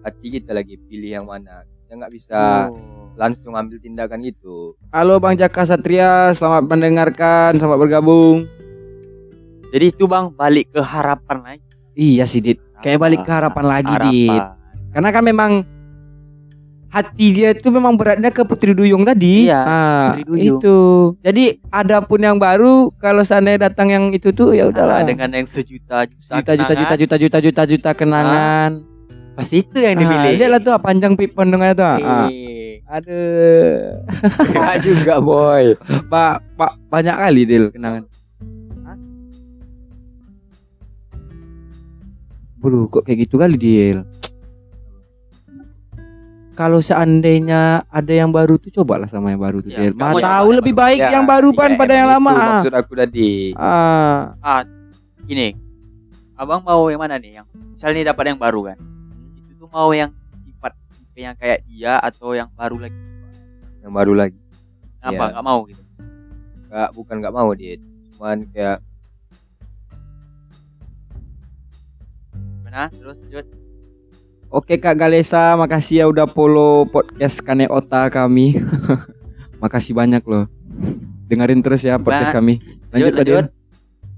[0.00, 3.14] hati kita lagi pilih yang mana kita nggak bisa Oh.
[3.14, 8.46] langsung ambil tindakan itu Halo Bang Jaka Satria, selamat mendengarkan, selamat bergabung.
[9.70, 11.62] Jadi itu bang balik ke harapan lagi.
[11.92, 12.58] Iya sih, Dit.
[12.80, 14.10] Kayak balik ke harapan lagi, Harapan.
[14.10, 14.42] Dit.
[14.90, 15.52] Karena kan memang
[16.90, 19.46] hati dia itu memang beratnya ke Putri Duyung tadi.
[19.46, 20.58] Iya, Ah, Putri Duyung.
[20.58, 20.78] Itu.
[21.20, 25.08] Jadi ada pun yang baru kalau seandainya datang yang itu tuh ya Udahlah udahlah.
[25.08, 28.82] dengan yang sejuta juta juta juta juta juta juta juta kenangan.
[29.30, 30.32] pasti itu yang Ah, dipilih.
[30.36, 31.80] lihat lah tuh ah, panjang pipon dengan itu.
[31.80, 32.28] Ah.
[32.90, 34.02] Aduh.
[34.42, 38.04] Enggak juga boy Pak, Pak banyak kali Dil kenangan.
[42.58, 44.04] Bro, kok kayak gitu kali Dil?
[46.60, 50.48] Kalau seandainya ada yang baru tuh cobalah sama yang baru tuh Ya, Mah yang tahu
[50.60, 50.82] lebih baru?
[50.84, 52.28] baik Ya, yang baru pan Ya, pada yang lama.
[52.28, 52.48] itu ah.
[52.52, 54.60] maksud aku tadi Ah,
[55.24, 55.56] gini,
[56.36, 57.40] abang mau yang mana nih?
[57.40, 58.76] Yang misalnya nih dapat yang baru kan?
[59.40, 60.12] Itu tuh mau yang
[60.44, 62.98] sifat tipe yang kayak dia atau yang baru lagi?
[63.80, 64.36] yang baru lagi
[65.00, 65.32] Kenapa Iya.
[65.32, 65.82] nggak mau gitu?
[66.68, 67.74] nggak bukan nggak mau dia
[68.12, 68.78] cuman kayak
[72.60, 72.92] Mana?
[72.92, 73.46] Terus lanjut.
[74.50, 78.58] Oke Kak Galesa, makasih ya udah follow podcast Kane Ota kami.
[79.62, 80.50] makasih banyak loh.
[81.30, 82.58] Dengerin terus ya podcast Nah, kami.
[82.90, 83.26] Lanjut, lanjut.
[83.46, 83.58] Dil.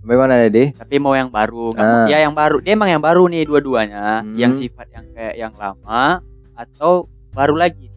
[0.02, 1.70] sampai mana tadi Tapi mau yang baru.
[1.76, 2.02] Ah.
[2.02, 2.58] mau- Ya yang baru.
[2.58, 4.24] Dia emang yang baru nih dua-duanya.
[4.24, 4.34] Hmm.
[4.34, 6.24] Yang sifat yang kayak yang lama
[6.56, 7.92] atau baru lagi?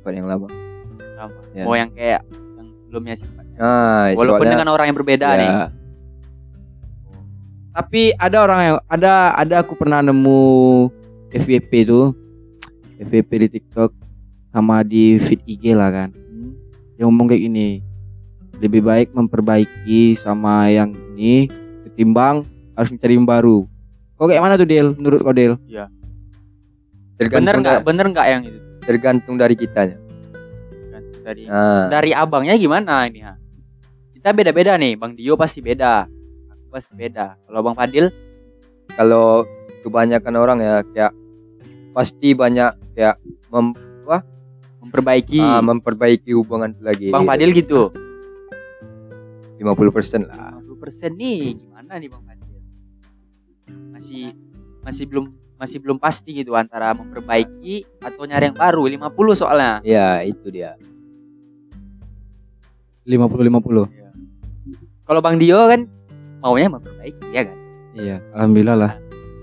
[0.00, 0.46] Bukan yang lama
[1.12, 1.36] Sama.
[1.52, 1.64] Ya.
[1.66, 2.22] Mau yang kayak
[2.56, 3.44] yang sebelumnya sifat.
[3.52, 5.50] nah Walaupun soalnya- dengan orang yang berbeda ya, nih.
[7.72, 10.88] Tapi ada orang yang ada ada aku pernah nemu
[11.32, 12.14] FYP tuh.
[13.02, 13.90] FYP di TikTok
[14.54, 16.08] sama di feed IG lah kan.
[16.12, 16.52] Hmm.
[17.00, 17.68] Yang ngomong kayak gini.
[18.62, 21.50] Lebih baik memperbaiki sama yang ini
[21.88, 22.46] ketimbang
[22.78, 23.66] harus mencari yang baru.
[24.20, 24.94] Kok kayak mana tuh Del?
[24.94, 25.58] Menurut kau Del?
[27.22, 27.80] tergantung Bener nggak?
[27.86, 28.58] Bener nggak yang itu?
[28.82, 29.96] tergantung dari kitanya
[30.90, 31.02] Kan?
[31.22, 33.38] Dari nah dari abangnya gimana ini ha?
[34.22, 36.06] Kita beda-beda nih, Bang Dio pasti beda.
[36.46, 37.34] Aku pasti beda.
[37.42, 38.06] Kalau Bang Fadil,
[38.94, 39.42] kalau
[39.82, 41.10] kebanyakan orang ya kayak
[41.92, 43.16] pasti banyak kayak
[43.48, 43.76] mem-
[44.82, 45.40] memperbaiki.
[45.40, 47.88] ah, memperbaiki hubungan itu lagi Bang Fadil gitu.
[49.56, 52.58] 50% lah 50% nih gimana nih Bang Fadil?
[53.94, 54.34] Masih
[54.82, 59.78] masih belum masih belum pasti gitu antara memperbaiki atau nyari yang baru 50 soalnya.
[59.80, 60.74] ya itu dia
[63.06, 63.88] 50-50.
[65.02, 65.86] Kalau Bang Dio kan
[66.38, 67.56] maunya memperbaiki ya kan?
[67.92, 68.92] Iya, alhamdulillah lah.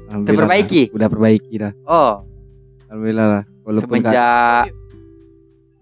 [0.09, 0.27] Alhamdulillah.
[0.27, 0.81] Terperbaiki?
[0.95, 1.71] Udah perbaiki dah.
[1.85, 2.23] Oh,
[2.89, 3.43] Alhamdulillah lah.
[3.61, 4.65] Walaupun semenjak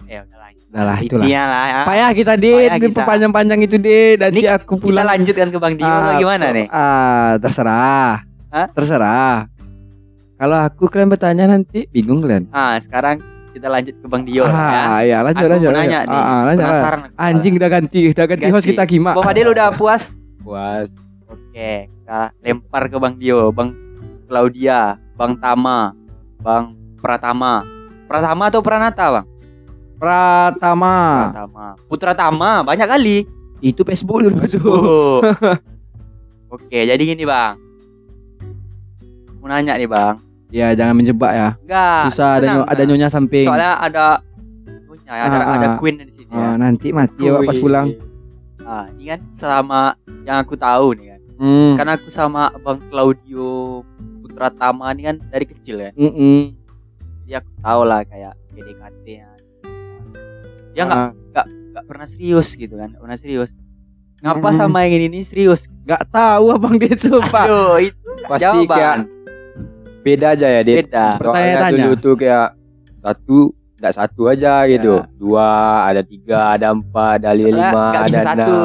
[0.05, 0.49] ya udah lah.
[0.67, 1.23] Udah lah, itulah.
[1.23, 1.81] Lah ya.
[1.85, 2.51] Payah kita di
[2.85, 3.01] kita.
[3.01, 4.15] panjang-panjang itu deh.
[4.15, 5.07] Nanti Ini aku Kita pulang.
[5.07, 6.65] lanjutkan ke Bang Dio Ah, atau gimana nih?
[6.67, 8.11] Ah, terserah.
[8.49, 8.67] Hah?
[8.69, 9.47] Terserah.
[10.37, 12.51] Kalau aku kalian bertanya nanti bingung kalian.
[12.51, 14.51] Ah, sekarang kita lanjut ke Bang Dio ya.
[14.53, 15.71] ah, ya lanjut Aku lanjut.
[15.71, 16.03] mau nanya lanjut.
[16.05, 16.13] nih.
[16.13, 16.67] Ah, ah, lanjut, lanjut.
[16.67, 16.99] penasaran.
[17.01, 17.15] aku.
[17.17, 18.53] Anjing udah ganti, udah ganti, Ganti.
[18.53, 19.11] host kita Kima.
[19.11, 20.03] Bang Fadil udah puas?
[20.37, 20.87] puas
[21.25, 23.73] Oke, kita lempar ke Bang Dio, Bang
[24.25, 24.79] Claudia,
[25.15, 25.91] Bang Tama,
[26.37, 27.63] Bang Pratama.
[28.07, 29.25] Pratama atau Pranata, Bang?
[29.97, 30.97] Pratama.
[31.29, 31.65] Pratama.
[31.89, 33.17] Putra Tama, banyak kali.
[33.59, 34.61] Itu Facebook dulu masuk.
[34.63, 35.19] Oh.
[36.53, 37.57] Oke, jadi gini, Bang.
[39.37, 40.15] Mau nanya nih bang.
[40.51, 41.49] Ya jangan menjebak ya.
[41.63, 41.99] Enggak.
[42.11, 43.45] Susah ada tenang, nyo- ada nyonya samping.
[43.47, 44.05] Soalnya ada
[44.87, 45.75] nyonya, ada Ah, ada ah.
[45.79, 46.27] queen di sini.
[46.31, 46.59] Oh, ya.
[46.59, 47.87] nanti mati ya pas pulang.
[48.67, 49.95] Ah, ini kan selama
[50.27, 51.21] yang aku tahu nih kan.
[51.39, 51.73] Hmm.
[51.79, 53.83] Karena aku sama Bang Claudio
[54.19, 55.91] Putra Tama ini kan dari kecil ya.
[55.95, 56.51] Mm-mm.
[57.27, 59.27] Jadi aku tahu lah kayak PDKT ya.
[60.71, 63.51] Dia nggak Ah, nggak pernah serius gitu kan, nggak pernah serius.
[64.17, 64.55] Ngapa Mm-mm.
[64.55, 65.67] sama yang ini nih serius?
[65.83, 67.43] nggak tahu abang dia sumpah.
[67.43, 68.71] Aduh, itu Pasti jawaban.
[68.71, 68.95] kayak
[69.99, 70.75] beda aja ya, Dit.
[70.87, 71.07] beda.
[71.19, 72.47] Soalnya dulu tuh kayak
[72.97, 73.37] satu
[73.75, 74.93] tidak satu aja gitu.
[74.95, 75.05] Ya.
[75.13, 75.49] Dua,
[75.83, 78.55] ada tiga, ada empat, ada Soalnya lima, nggak ada bisa satu,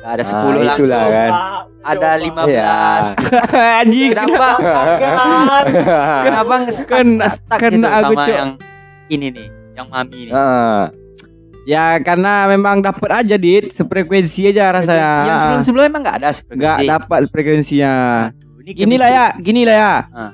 [0.00, 0.08] enam.
[0.08, 1.10] ada ada Ah, sepuluh langsung.
[1.10, 1.30] kan.
[1.80, 2.60] Ada lima Iya.
[2.60, 3.06] belas.
[3.80, 4.10] Anjing.
[4.14, 4.48] Kenapa?
[6.20, 7.00] Kenapa nge-stuck
[7.58, 8.50] kena gitu aku, sama yang
[9.08, 10.32] ini nih, yang mami nih.
[10.32, 10.84] Ah,
[11.62, 15.10] Ya karena memang dapat aja dit sefrekuensi aja rasanya.
[15.26, 16.84] Yang sebelum-sebelum emang nggak ada nggak frekuensi.
[16.88, 17.94] dapat frekuensinya.
[18.60, 19.92] Ini Gini lah ya, gini lah ya.
[20.10, 20.30] Ah.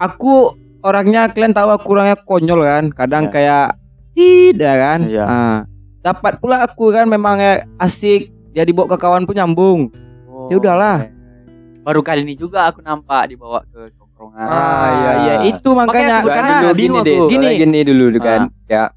[0.00, 3.30] Aku orangnya kalian tahu aku orangnya konyol kan, kadang Ya.
[3.30, 3.66] kayak
[4.12, 5.00] tidak kan.
[5.04, 5.24] Iya.
[5.24, 5.58] Ah.
[6.00, 8.30] Dapat pula aku kan memang ya, asik.
[8.54, 9.90] Dia dibawa ke kawan pun nyambung.
[10.30, 11.10] Oh, Ya udahlah.
[11.82, 14.46] Baru kali ini juga aku nampak dibawa ke tongkrongan.
[14.46, 15.10] Ah, iya.
[15.18, 17.28] ya itu makanya aku karena dulu bingung gini aku.
[17.34, 17.48] Gini.
[17.58, 18.40] gini dulu kan.
[18.46, 18.48] Ah.
[18.70, 18.88] Kayak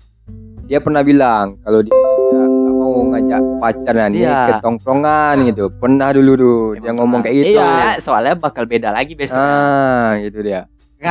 [0.70, 4.38] dia pernah bilang kalau dia nggak mau ngajak pacaran nih Iya.
[4.45, 5.64] ke tongkrongan gitu.
[5.74, 7.58] Pernah dulu tuh dia Emang ngomong kayak gitu.
[7.58, 9.41] Soalnya, soalnya bakal beda lagi besok.
[9.41, 10.70] Ah, gitu dia.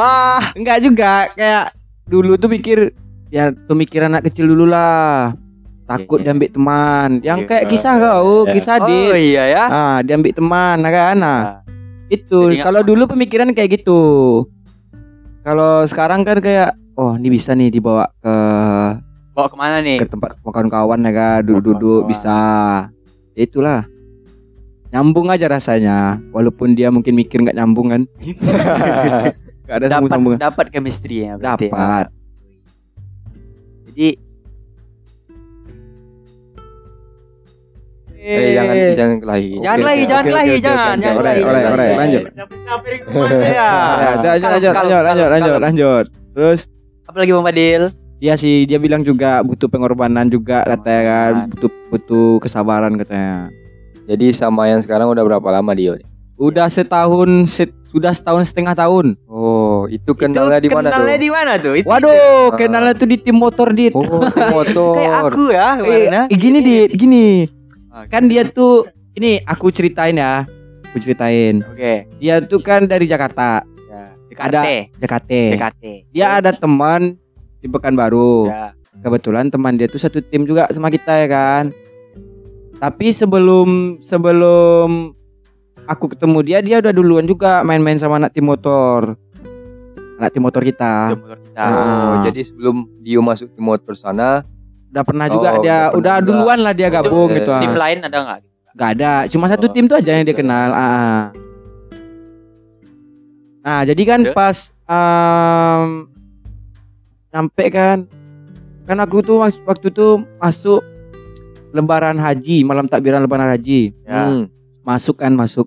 [0.00, 0.40] ah.
[0.56, 1.76] enggak juga kayak
[2.08, 2.96] dulu tuh mikir
[3.28, 5.36] ya pemikiran anak kecil dulu lah.
[5.84, 6.32] Takut iya.
[6.32, 7.08] diambil teman.
[7.20, 7.48] Yang Iya.
[7.52, 8.52] kayak kisah kau, Iya.
[8.56, 9.12] kisah Oh dit.
[9.20, 9.64] iya ya.
[9.68, 11.16] Ah, diambil teman kan.
[11.20, 11.60] Nah, Nah,
[12.08, 14.00] itu Jadi kalau dulu pemikiran kayak gitu.
[15.44, 18.34] Kalau sekarang kan kayak oh, ini bisa nih dibawa ke
[19.34, 19.98] bawa ke mana nih?
[20.00, 22.38] ke tempat kawan-kawan ya kan, duduk-duduk bisa.
[23.36, 23.84] Ya itulah.
[24.94, 28.02] Nyambung aja rasanya, walaupun dia mungkin mikir nggak nyambung kan.
[29.64, 31.56] Gak ada dapat dapat chemistry ya ya.
[31.56, 32.12] Dapat.
[33.88, 34.08] Jadi
[38.24, 39.48] Eh, jangan jangan kelahi.
[39.60, 40.96] Jangan Oke, lagi, oke, jangan oke, kelahi, oke, oke, jangan, oke.
[40.96, 41.44] jangan Alright, kelahi.
[41.44, 42.22] alright, alright, lanjut.
[42.24, 42.92] Capek-capek
[43.44, 43.52] ya.
[43.52, 43.68] Ya,
[44.16, 46.04] lanjut, lanjut, lanjut, kalem, lanjut, lanjut, lanjut.
[46.32, 46.60] Terus
[47.04, 47.82] apa lagi Bang Fadil?
[48.14, 53.52] dia sih dia bilang juga butuh pengorbanan juga katanya kan, butuh butuh kesabaran katanya.
[54.04, 56.00] Jadi sama yang sekarang udah berapa lama dia?
[56.34, 59.14] Udah setahun, set- sudah setahun setengah tahun.
[59.24, 60.96] Oh, itu kenalnya di mana tuh?
[60.96, 61.74] Kenalnya di mana tuh?
[61.76, 62.10] Itu Waduh,
[62.48, 62.56] Ah.
[62.56, 63.92] kenalnya tuh di tim motor dit.
[63.92, 64.08] Oh, di
[64.56, 64.94] motor.
[64.96, 66.22] kayak aku ya kemarin ya.
[66.26, 67.26] Eh, gini dit, gini.
[67.94, 68.10] Oke.
[68.10, 70.42] Kan dia tuh ini aku ceritain ya.
[70.90, 71.62] Aku ceritain.
[71.62, 72.10] Oke.
[72.18, 74.10] Dia tuh kan dari Jakarta, Ya.
[74.34, 74.66] Ada.
[74.66, 74.98] DKT.
[74.98, 75.30] Jakarta.
[75.54, 75.84] DKT.
[76.10, 77.14] Dia ada teman
[77.62, 78.50] di Pekanbaru.
[78.50, 78.74] Ya.
[78.98, 81.64] Kebetulan teman dia tuh satu tim juga sama kita ya kan.
[82.82, 85.14] Tapi sebelum sebelum
[85.86, 89.14] aku ketemu dia, dia udah duluan juga main-main sama anak tim motor.
[90.18, 91.14] Anak tim motor kita.
[91.14, 91.62] Itu motor kita.
[91.62, 91.70] Ah.
[91.70, 94.42] Oh, jadi sebelum Dio masuk di motor sana,
[94.94, 97.50] Udah pernah juga Oh, dia, udah udah duluan lah dia gabung Itu, gitu.
[97.50, 97.62] eh, ah.
[97.66, 98.38] Tim lain ada nggak?
[98.74, 100.70] Gak ada, cuma satu Oh, tim tuh aja yang dia kenal.
[100.70, 101.34] Ah.
[103.58, 104.30] Nah, jadi kan Ya.
[104.30, 106.06] pas em,
[107.28, 108.06] nyampe kan,
[108.84, 110.78] kan aku tuh waktu itu masuk
[111.74, 114.30] Lebaran Haji, malam takbiran Lebaran Haji, Ya.
[114.30, 114.46] hmm,
[114.86, 115.66] masuk kan masuk.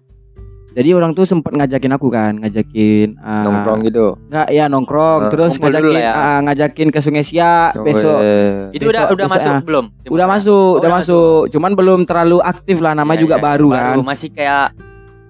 [0.78, 4.14] Jadi orang tuh sempat ngajakin aku kan, ngajakin ah, nongkrong gitu.
[4.30, 6.14] nggak ya nongkrong, Ah, terus ngajakin lah ya.
[6.14, 8.18] ah, ngajakin ke Sungai Siak Oh, besok.
[8.22, 9.62] eh, Itu Besok- udah udah besok, masuk ah.
[9.66, 9.86] belum?
[9.98, 11.42] Tim Udah masuk, Oh, udah masuk.
[11.50, 13.96] Cuman belum terlalu aktif lah, namanya Ya, juga ya, baru, kan.
[14.00, 14.66] Masih kayak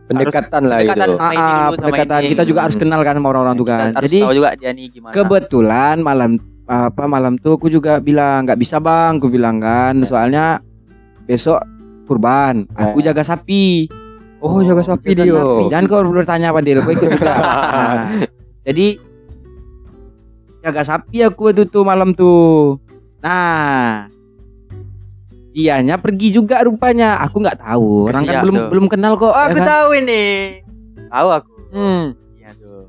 [0.05, 1.15] pendekatan lah pendekatan gitu.
[1.15, 2.29] sama ini Ah, dulu, sama pendekatan ini.
[2.29, 2.83] kita juga harus Hmm.
[2.83, 3.87] kenal kan sama orang-orang tuh kan.
[3.97, 5.13] Jadi tahu juga dia nih gimana.
[5.13, 6.31] kebetulan malam
[6.65, 10.03] apa malam tuh aku juga bilang nggak bisa bang, aku bilang kan, Ya.
[10.03, 10.45] soalnya
[11.23, 11.63] besok
[12.03, 13.11] kurban, aku Ya.
[13.11, 13.87] jaga sapi.
[14.47, 15.35] Oh, jaga sapi jaga Dio.
[15.35, 15.63] sapi.
[15.67, 17.35] Jangan kau bertanya apa Dil, kau ikut juga.
[17.77, 18.03] Nah,
[18.63, 18.87] jadi
[20.63, 22.79] jaga sapi aku waktu tuh malam tuh.
[23.19, 24.07] Nah,
[25.51, 27.19] dianya pergi juga rupanya.
[27.27, 28.67] Aku nggak tahu, orang kan belum tuh.
[28.71, 29.31] belum kenal kok.
[29.31, 29.67] Oh, ya aku kan?
[29.67, 30.23] tahu ini.
[31.11, 31.51] Tahu aku.
[31.75, 32.03] Hmm.
[32.39, 32.81] Iya tuh.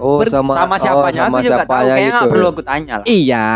[0.00, 1.86] Oh, Ber- sama Sama oh, siapanya sama aku juga tahu.
[1.86, 2.16] Kayaknya gitu.
[2.18, 3.06] nggak perlu aku tanya lah.
[3.06, 3.46] Iya,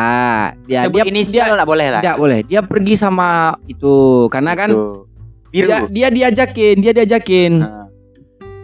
[0.69, 2.03] dia Sebut dia inisial nggak boleh lah.
[2.07, 2.39] Tidak boleh.
[2.47, 5.14] Dia pergi sama itu karena kan Tuh.
[5.55, 5.71] Biru.
[5.71, 7.87] dia dia diajakin, dia diajakin Nah,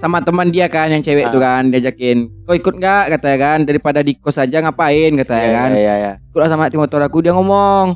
[0.01, 1.30] sama teman dia kan yang cewek Ah.
[1.30, 2.26] tuh kan diajakin.
[2.49, 5.70] Kau ikut nggak katanya kan daripada di kos aja ngapain katanya iya, kan.
[5.76, 6.12] Iya, iya.
[6.32, 7.95] Ikut sama tim motor aku dia ngomong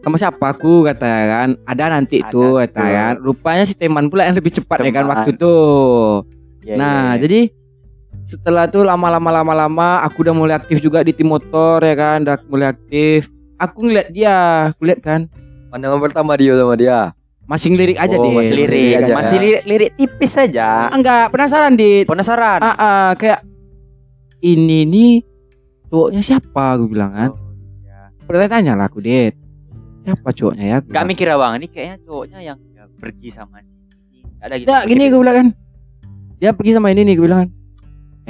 [0.00, 4.24] sama siapa aku katanya kan ada nanti Ada, itu katanya kan rupanya si teman pula
[4.24, 6.24] yang lebih cepat ya kan waktu tuh
[6.64, 7.20] Iya, nah iya, iya.
[7.20, 7.40] jadi
[8.24, 12.36] setelah tuh lama-lama lama-lama aku udah mulai aktif juga di tim motor ya kan udah
[12.48, 13.28] mulai aktif
[13.60, 14.36] aku ngeliat dia
[14.72, 15.20] aku lihat kan
[15.70, 17.14] Pandangan pertama Dio sama dia.
[17.50, 18.30] Masih lirik aja Oh, deh.
[18.30, 19.14] Masih lirik, lirik aja.
[19.18, 20.86] masih lirik, lirik tipis saja.
[20.94, 22.06] Enggak penasaran dit.
[22.06, 22.62] Penasaran?
[22.62, 23.42] Ah, ah, kayak
[24.38, 25.12] ini nih
[25.90, 26.78] cowoknya siapa?
[26.78, 27.30] Gue bilang kan.
[27.34, 27.50] Oh,
[27.82, 28.14] iya.
[28.22, 29.34] Bertanya lah aku dit.
[30.06, 30.78] Siapa cowoknya ya?
[30.78, 33.74] Gak mikir abang, ini kayaknya cowoknya yang ya, pergi sama si
[34.40, 34.68] Gak ada gitu.
[34.70, 35.48] Nggak, gini gue bilang kan.
[36.40, 37.50] Dia pergi sama ini nih gue bilang kan.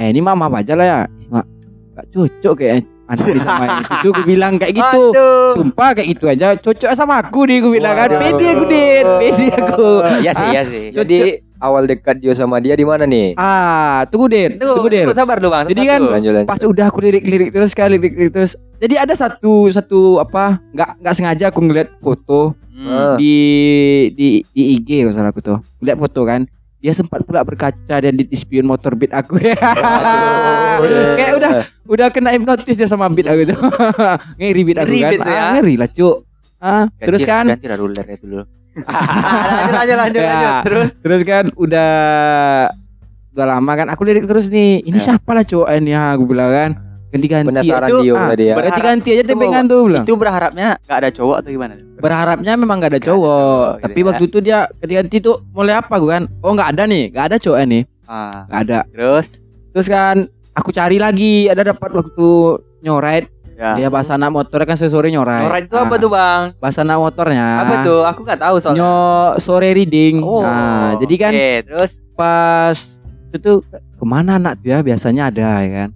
[0.01, 0.99] Eh ini mah maaf aja lah ya.
[1.29, 1.45] Mak,
[1.93, 3.83] gak cocok kayak anak ini sama ini.
[3.93, 5.01] Itu gue bilang kayak gitu.
[5.11, 5.51] Aduh.
[5.53, 8.09] Sumpah kayak gitu aja cocok sama aku nih gue bilang kan.
[8.09, 9.89] Pede aku dit, pede aku.
[10.17, 10.83] Iya sih, Ah, iya sih.
[10.89, 11.17] Jadi
[11.57, 13.35] awal dekat dia sama dia di mana nih?
[13.35, 15.65] Ah, tunggu dit, tunggu tunggu, sabar dulu bang.
[15.67, 16.47] Jadi kan- Lanjut lanjut.
[16.47, 18.53] Pas udah aku lirik-lirik terus kali lirik-lirik terus.
[18.77, 20.57] Jadi ada satu satu apa?
[20.71, 22.89] Nggak nggak sengaja aku ngeliat foto Hmm.
[22.89, 23.13] Ah.
[23.13, 23.35] di
[24.09, 25.59] di di IG kalau salah aku tuh.
[25.79, 26.49] Lihat foto kan.
[26.81, 29.37] Dia sempat pula berkaca dan di spion motor beat aku.
[31.17, 31.51] Kayak udah
[31.85, 33.59] udah kena hipnotis dia sama beat aku tuh.
[34.41, 35.21] ngeri beat aku Ngeri kan.
[35.21, 35.37] ya.
[35.37, 36.15] Ah, ngeri lah, Cuk.
[36.57, 38.41] Ah, Ganti- terus kan ganti lah rulernya dulu.
[39.65, 40.27] lanjut lanjut lanjut Ya.
[40.27, 40.53] lanjut.
[40.63, 41.91] Terus terus kan udah
[43.31, 44.81] udah lama kan aku lirik terus nih.
[44.81, 45.03] Ini Ya.
[45.13, 46.71] siapa lah cowok ini aku bilang kan.
[47.11, 47.47] Ganti-ganti.
[47.51, 48.55] Penasaran Itu, ah, tadi ya.
[48.55, 50.03] ber- Ganti-ganti aja Tunggu, tempengan tuh bilang.
[50.03, 51.73] itu berharapnya gak ada cowok atau gimana?
[51.97, 54.05] Berharapnya memang gak ada Nggak ada cowok, cowok gitu tapi ya.
[54.07, 56.23] waktu itu dia ganti-ganti tuh mulai apa gue kan?
[56.39, 58.79] Oh nggak ada nih, nggak ada cowok nih, Ah, nggak ada.
[58.87, 59.27] terus
[59.71, 60.15] Terus kan
[60.51, 62.27] aku cari lagi, ada dapat waktu
[62.79, 63.75] nyoret, ya.
[63.75, 65.43] dia bahasa anak motor kan sore nyoret.
[65.43, 66.41] Norak itu apa Ah, tuh bang?
[66.57, 67.45] Bahasa anak motornya.
[67.61, 68.01] Apa tuh?
[68.03, 68.79] Aku gak tahu soalnya.
[68.79, 68.95] Nyo
[69.37, 70.19] sore reading.
[70.19, 72.75] Oh, nah, jadi kan oke, terus pas
[73.27, 75.89] itu tuh ke mana anak tuh ya biasanya ada ya kan.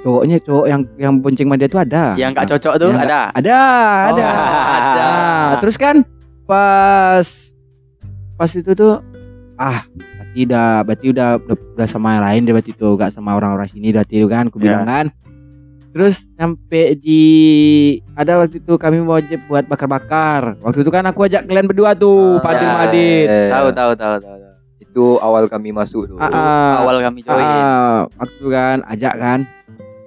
[0.00, 2.16] Cowoknya cowok yang yang bonceng sama dia tuh ada.
[2.16, 3.20] yang gak cocok tuh Yang ada.
[3.30, 3.58] Ada,
[4.08, 4.28] ada.
[4.32, 5.08] Oh, ada.
[5.46, 5.96] Nah, terus kan
[6.44, 7.26] pas
[8.34, 8.98] pas itu tuh
[9.54, 9.84] ah
[10.16, 13.68] berarti udah berarti udah udah, udah sama yang lain dia berarti tuh gak sama orang-orang
[13.68, 14.64] sini berarti itu kan aku Ya.
[14.66, 15.06] bilang kan.
[15.90, 17.22] Terus sampai di
[18.14, 20.54] ada waktu itu kami mau wajib buat bakar-bakar.
[20.60, 22.76] Waktu itu kan aku ajak kalian berdua tuh, Ah, Fadil ya.
[22.78, 23.26] Madin.
[23.26, 24.36] Eh, Tahu tahu tahu tahu.
[24.38, 24.54] tahu.
[24.80, 26.16] Itu awal kami masuk tuh.
[26.16, 26.72] Ah, ah.
[26.80, 27.42] Awal kami join.
[27.42, 29.38] Ah, waktu kan ajak kan.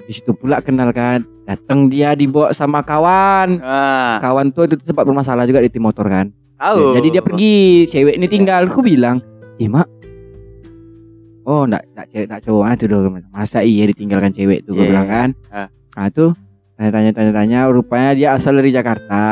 [0.04, 1.24] Di situ pula kenal kan.
[1.44, 3.60] Datang dia dibawa sama kawan.
[3.60, 6.32] Ah, Kawan tuh itu sempat bermasalah juga di tim motor kan.
[6.56, 6.96] tahu.
[6.96, 8.64] Ya, Jadi dia pergi, cewek ini tinggal.
[8.66, 9.20] Aku bilang,
[9.58, 9.84] "Ih, Mak.
[11.44, 13.20] Oh, enggak enggak cewek enggak cowok ah, tuh dong.
[13.30, 14.92] Masa iya ditinggalkan cewek tuh gue Iya.
[14.96, 15.30] bilang kan.
[15.52, 15.68] Ah.
[15.94, 16.32] Nah, tuh
[16.74, 19.24] tanya-tanya tanya-tanya rupanya dia asal dari Jakarta.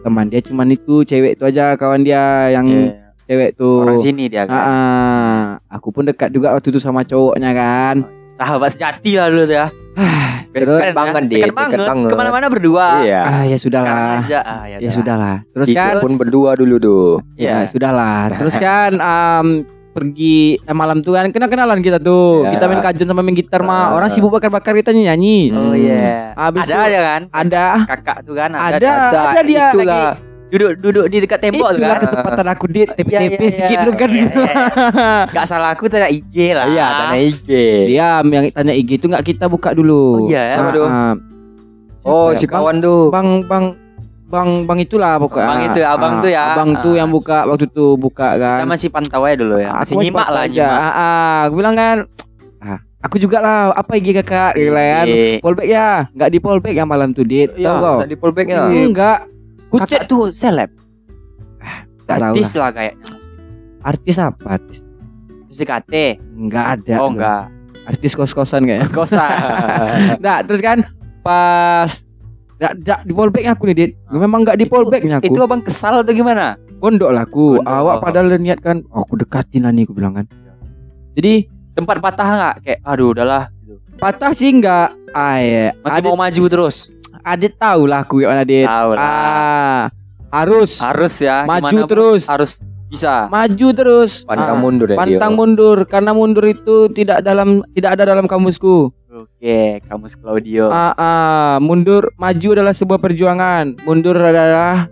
[0.00, 3.12] Teman dia cuman itu cewek itu aja kawan dia yang Iya.
[3.22, 3.84] cewek tuh.
[3.84, 4.56] Orang sini dia Ah, kan.
[4.56, 5.44] ah.
[5.68, 7.96] aku pun dekat juga waktu itu sama cowoknya kan.
[8.38, 9.66] Sahabat sejati lah dulu tuh ya.
[10.54, 11.10] Terus banget, ya.
[11.12, 11.78] Dekat dekat banget.
[11.84, 12.08] banget.
[12.08, 12.86] Ke mana-mana berdua.
[13.02, 13.20] Iya.
[13.20, 14.22] Ah, ya sudahlah.
[14.22, 14.38] aja.
[14.40, 14.94] Ah, ya, Ya dah.
[14.94, 15.36] sudahlah.
[15.52, 17.08] Terus Kita kan pun berdua dulu tuh.
[17.34, 17.68] Ya Iya.
[17.68, 18.22] sudahlah.
[18.40, 19.46] Terus kan em,
[19.90, 22.46] pergi eh, malam tuh kan kenal kenalan kita tuh.
[22.46, 22.54] Ya.
[22.54, 23.90] Kita main kajen sama main gitar mah.
[23.90, 23.98] Ah.
[23.98, 25.50] Orang sibuk bakar-bakar kita nyanyi.
[25.50, 25.74] Oh Hmm.
[25.74, 26.32] iya.
[26.32, 27.20] Habis Ada itu- aja kan?
[27.28, 28.92] Ada Kakak tuh kan ada ada.
[29.34, 29.84] ada, dia itulah.
[30.14, 30.22] lagi.
[30.48, 32.02] Duduk-duduk di dekat tembok tuh Itulah kan.
[32.02, 33.50] kesempatan aku di Iya, iya, tepi-tepi iya.
[33.52, 34.08] sedikit lu kan.
[34.14, 34.54] Iya, iya.
[35.28, 36.66] Gak salah aku tanya IG lah.
[36.66, 37.50] Iya, tanah IG.
[37.86, 40.24] Diam yang tanya IG itu nggak kita buka dulu.
[40.24, 40.54] Oh, iya ya?
[40.54, 40.86] Ah, Apa tuh?
[40.86, 41.14] ah.
[42.02, 42.50] Oh, si ya?
[42.50, 43.08] kawan tuh.
[43.08, 43.64] Bang bang
[44.26, 45.44] bang bang itulah pokoknya.
[45.46, 46.42] Bang itu, abang Ah, tuh ya.
[46.50, 46.98] Abang tuh Ah.
[46.98, 48.58] yang buka waktu itu buka kan.
[48.58, 49.68] Kita masih pantau aja dulu ya.
[49.70, 50.64] Ah, Masih aku nyimak lah aja.
[50.64, 50.80] nyimak.
[50.80, 51.36] Ah, ah.
[51.44, 51.96] aku bilang kan,
[52.58, 53.60] ah, aku juga lah.
[53.74, 54.52] Apa IG kakak?
[54.54, 55.04] Gitu kan.
[55.04, 55.40] Iya.
[55.40, 57.52] Polback ya, nggak di polback ya malam tuh dit.
[57.52, 57.98] Iya, Tahu kau?
[58.00, 58.56] tadi pullbacknya.
[58.64, 59.18] Enggak,
[59.68, 60.70] Kucek tuh seleb.
[62.08, 62.60] nggak tahu Artis lah.
[62.60, 63.08] lah kayaknya.
[63.84, 64.46] Artis apa?
[64.56, 64.78] Artis?
[65.52, 65.92] CKT.
[66.36, 66.94] Enggak ada.
[66.98, 67.10] Oh tuh.
[67.16, 67.42] enggak.
[67.88, 68.88] Artis kos-kosan kayaknya.
[68.88, 69.28] Kos-kosan.
[70.24, 70.84] Nah, terus kan
[71.20, 71.90] pas
[72.58, 73.90] Nggak, nggak di polbacknya aku nih, Dit.
[74.10, 75.30] Memang nggak di polbacknya aku.
[75.30, 76.58] Itu abang kesal atau gimana?
[76.78, 77.62] pondok lah aku.
[77.62, 77.70] Pondok.
[77.70, 80.26] Awak padahal niat kan, oh, aku dekatin lah nih aku bilang kan.
[81.14, 81.46] Jadi
[81.78, 82.54] Tempat patah nggak?
[82.66, 83.44] Kayak aduh udahlah.
[84.02, 84.90] Patah sih enggak.
[85.14, 85.70] Ah, iya.
[85.86, 86.90] Masih Adit, mau maju terus.
[87.28, 88.64] Adit tahu lah aku gimana, Dit.
[88.64, 89.04] Tahu lah.
[89.04, 89.82] Ah,
[90.32, 91.44] harus Harus ya.
[91.44, 92.24] maju terus.
[92.24, 93.28] Harus bisa.
[93.28, 94.24] Maju terus.
[94.24, 95.38] Pantang Ah, mundur ya Pantang dia.
[95.38, 98.88] mundur karena mundur itu tidak dalam tidak ada dalam kamusku.
[99.08, 100.68] Oke, kamus Claudio.
[100.68, 103.76] Ah, ah, mundur maju adalah sebuah perjuangan.
[103.82, 104.88] Mundur adalah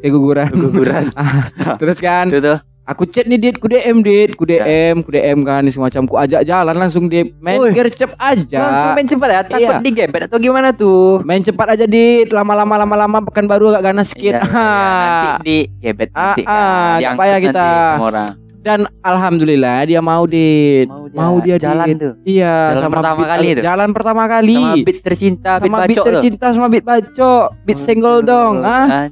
[0.00, 0.50] keguguran.
[0.50, 1.04] Keguguran.
[1.16, 2.58] Ah, Terus kan Itu tuh.
[2.88, 6.42] Aku chat nih dit, ku DM dit, ku DM, ku DM kan semacam ku ajak
[6.42, 7.36] jalan langsung dit.
[7.38, 7.76] Main Wih.
[7.76, 8.58] gercep aja.
[8.58, 9.40] Langsung main cepat ya.
[9.44, 9.84] Takut Iya.
[9.84, 11.20] digebet atau gimana tuh?
[11.20, 14.34] Main cepat aja dit, lama-lama lama-lama pekan baru agak ganas Iya, sedikit.
[14.34, 16.96] iya, nanti di gebet Ah, nanti ah, kan.
[16.98, 17.66] Diangkut payah nanti kita.
[17.92, 21.96] semua orang dan alhamdulillah dia mau dit mau dia, mau dia jalan dit.
[21.96, 22.12] tuh.
[22.28, 24.56] iya jalan sama pertama beat, kali itu jalan pertama kali.
[24.60, 29.08] Sama beat tercinta sama beat, beat tercinta sama beat baco beat oh, senggol dong ah.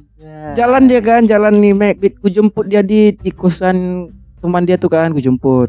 [0.53, 4.93] Jalan dia kan jalan nih make beat ku jemput dia di tikusan teman dia tuh
[4.93, 5.67] kan ku jemput.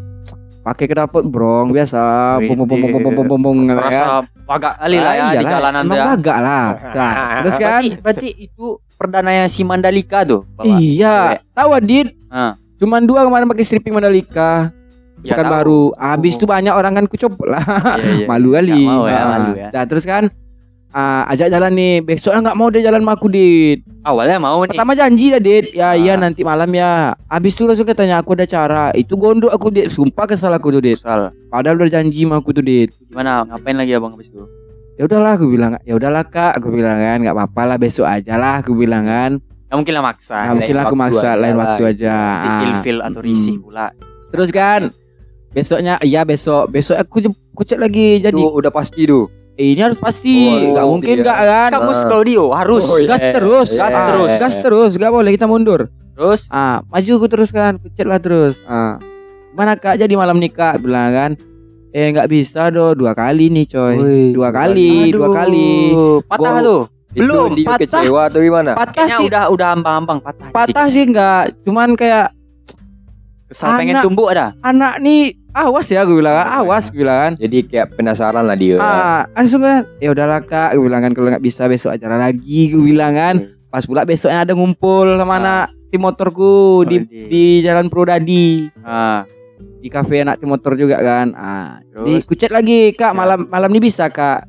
[0.62, 2.36] Pakai kedapot brong biasa.
[2.44, 4.20] Bom bom bom bom bom bom ya.
[4.48, 6.04] agak kali lah ya ah, di jalanan dia.
[6.12, 6.66] agak lah.
[6.92, 7.14] Nah,
[7.44, 7.82] terus kan?
[7.84, 8.66] Berarti, berarti itu
[8.98, 11.40] perdananya si Mandalika tuh iya.
[11.54, 12.12] Tahu Adit?
[12.28, 14.70] Ah cuman dua kemarin pakai stripping Mandalika
[15.18, 15.52] Ya, bukan tahu.
[15.52, 17.58] baru habis tuh banyak orang kan kucopot lah
[17.98, 18.26] Iya, iya.
[18.30, 19.26] malu kali Nggak mau ya, Ah.
[19.28, 19.68] malu ya.
[19.68, 20.30] nah terus kan
[20.88, 24.70] ah, ajak jalan nih besoknya nggak mau dia jalan sama aku dit Awalnya mau nih.
[24.70, 26.22] pertama janji dah dit ya iya Ah.
[26.22, 26.90] nanti malam ya
[27.26, 30.82] habis tuh langsung katanya aku ada cara itu gondok aku dit sumpah kesal aku tuh
[30.84, 31.34] dit Sal.
[31.44, 33.42] padahal udah janji sama aku tuh dit Gimana?
[33.44, 34.46] Ngapain lagi abang habis itu?
[34.94, 38.34] ya udahlah aku bilang ya udahlah kak aku bilang kan nggak apa-apa lah besok aja
[38.34, 40.36] lah aku bilang kan Ya mungkin lah maksa.
[40.38, 41.92] Nah, mungkin lah aku maksa lain waktu gitu.
[42.00, 42.62] aja Ah.
[42.64, 43.92] ilfil atau risih pula.
[44.28, 44.92] terus kan
[45.50, 49.24] besoknya iya besok besok aku jem- aku cek lagi jadi Itu udah pasti tuh.
[49.54, 51.22] eh, ini harus pasti Oh, nggak pasti mungkin ya.
[51.22, 52.04] nggak kan Kamu Ah.
[52.04, 52.82] Claudio harus.
[52.82, 53.08] Oh, iya.
[53.10, 54.30] gas terus Gas Ah, terus.
[54.34, 55.80] gas terus nggak boleh kita mundur
[56.12, 59.00] Terus ah maju aku terus kan aku cek lah terus ah
[59.50, 61.30] mana kak jadi malam nikah bilang kan
[61.88, 65.70] eh nggak bisa do dua kali nih coy Wih, dua kali dua Aduh, kali
[66.22, 66.82] Patah tuh.
[67.20, 67.78] Belum, itu patah.
[68.00, 68.70] kecewa atau gimana?
[68.74, 70.48] patah Kayaknya sih udah udah ambang-ambang patah.
[70.50, 72.26] patah sih nggak cuman kayak
[73.48, 74.04] Kesal pengen Anak.
[74.04, 74.52] tumbuk ada.
[74.60, 78.76] anak nih awas ya gue bilang awas gue bilang kan Jadi kayak penasaran lah dia.
[78.76, 82.68] ah langsung kan ya udahlah kak gue bilang kan kalau nggak bisa besok acara lagi
[82.68, 83.34] gue bilang kan
[83.66, 85.38] pas pula besoknya ada ngumpul sama Ah.
[85.38, 86.52] anak tim motorku
[86.84, 87.08] di Wih.
[87.26, 89.24] di jalan Prodadi Ah,
[89.56, 93.16] di kafe anak tim motor juga kan ah di kucet lagi kak Ya.
[93.16, 94.44] malam malam ini bisa kak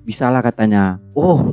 [0.00, 1.52] bisa lah katanya oh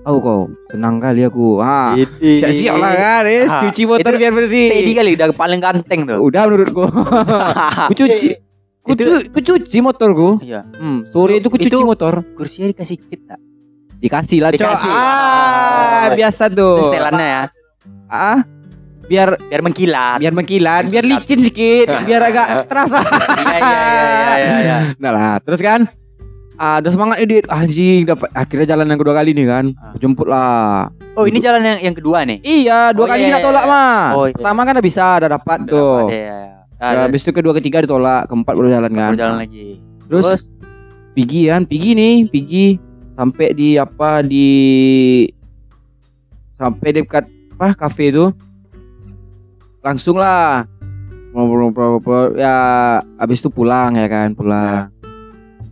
[0.00, 4.32] tahu kau senang kali aku ah siap siap lah kan eh Ah, cuci motor biar
[4.32, 6.18] bersih Teddy kali udah paling ganteng tuh.
[6.18, 6.84] udah menurutku
[7.88, 8.28] ku cuci
[8.80, 10.64] ku, Itu- cu- ku cuci motorku Iya.
[10.64, 13.40] hmm, sore itu ku cuci Itu- motor Kursinya dikasih kit tak?
[13.94, 14.88] dikasih lah Dikasih.
[14.88, 15.68] ah
[16.02, 16.16] Oh.
[16.16, 17.42] biasa tuh setelannya ya.
[18.08, 18.40] ah
[19.04, 20.16] biar Biar mengkilat.
[20.16, 24.78] biar mengkilat biar licin sedikit biar agak terasa Iya iya iya iya iya.
[24.96, 25.84] nah lah terus kan
[26.60, 28.28] ah, udah semangat edit anjing dapat.
[28.30, 29.64] Akhirnya jalan yang kedua kali nih kan?
[29.74, 29.96] Ah.
[29.96, 30.92] Jemput lah.
[31.16, 32.38] Oh, ini jalan yang yang kedua nih.
[32.44, 33.72] iya dua Oh, kali iya, nak iya, tolak iya.
[33.72, 34.00] mah.
[34.12, 34.34] Oh, iya.
[34.36, 35.96] pertama kan udah bisa udah dapat Udah tuh.
[36.06, 36.38] dapat, Iya iya.
[36.80, 39.10] Ya, Nah, habis itu kedua ketiga ditolak keempat baru jalan kan?
[39.12, 39.68] Baru jalan lagi.
[40.04, 40.42] terus, Terus?
[41.12, 41.62] Pigi kan?
[41.64, 42.66] Pigi nih Pigi
[43.12, 44.48] sampai di apa di
[46.56, 47.24] sampai dekat
[47.56, 48.32] apa kafe itu.
[49.80, 50.64] Langsung lah.
[51.30, 52.56] Ngobrol-ngobrol ya
[53.16, 54.32] habis itu pulang ya kan?
[54.34, 54.88] Pulang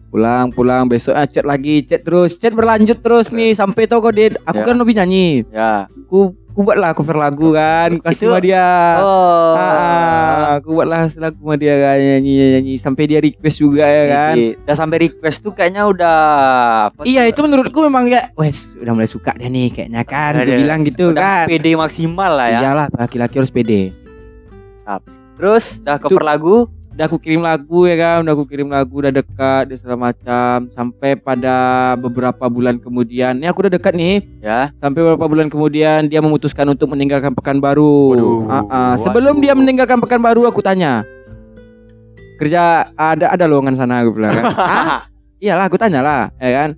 [0.08, 4.10] pulang pulang besok ah, chat lagi chat terus chat berlanjut terus nih sampai tau kok
[4.10, 4.64] Dit aku Ya.
[4.64, 5.84] kan lebih nyanyi ya.
[5.84, 8.66] aku aku buat lah cover lagu kan kasih sama dia
[8.98, 9.52] Oh.
[9.54, 14.04] Ah, aku buat lah lagu sama dia kan nyanyi nyanyi sampai dia request juga ya
[14.06, 16.18] kan Jadi, Udah sampai request tuh kayaknya udah
[16.88, 17.30] apa Iya tuh?
[17.30, 21.04] itu menurutku memang ya Wes udah mulai suka dia nih kayaknya kan Udah- bilang gitu
[21.10, 22.60] udah kan PD maksimal lah ya.
[22.64, 23.92] Iyalah laki-laki harus pede
[25.36, 26.66] Terus udah cover lagu,
[26.98, 30.66] Udah aku kirim lagu ya kan Udah aku kirim lagu udah dekat dan segala macam.
[30.74, 33.38] Sampai pada beberapa bulan kemudian.
[33.38, 34.26] Ini aku udah dekat nih.
[34.42, 34.74] Ya.
[34.82, 38.18] Sampai beberapa bulan kemudian Dia memutuskan untuk meninggalkan Pekanbaru.
[38.18, 38.50] Waduh.
[38.50, 38.94] Ah, ah.
[38.98, 39.44] Sebelum Waduh.
[39.46, 41.06] dia meninggalkan Pekanbaru aku tanya.
[42.42, 44.44] Kerja ada ada lowongan sana aku bilang kan?
[44.58, 45.06] Hah?
[45.46, 46.74] Iyalah aku tanya lah ya kan?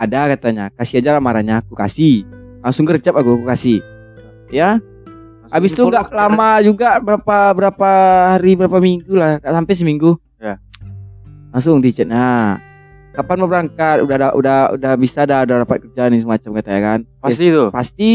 [0.00, 0.72] Ada katanya.
[0.72, 2.24] Kasih aja lamarannya aku kasih.
[2.64, 3.84] Langsung gercep aku aku kasih.
[4.48, 4.80] Ya
[5.48, 7.90] Habis itu nggak lama juga berapa berapa
[8.30, 10.16] hari berapa minggu lah sampai seminggu.
[10.36, 10.60] Ya.
[11.48, 12.04] Langsung di chat.
[12.04, 12.60] Nah,
[13.12, 14.00] kapan mau berangkat?
[14.00, 16.98] Udah ada, udah udah bisa dah udah dapat kerjaan nih semacam katanya kan.
[17.18, 17.68] Pasti Yes, tuh.
[17.70, 18.14] pasti.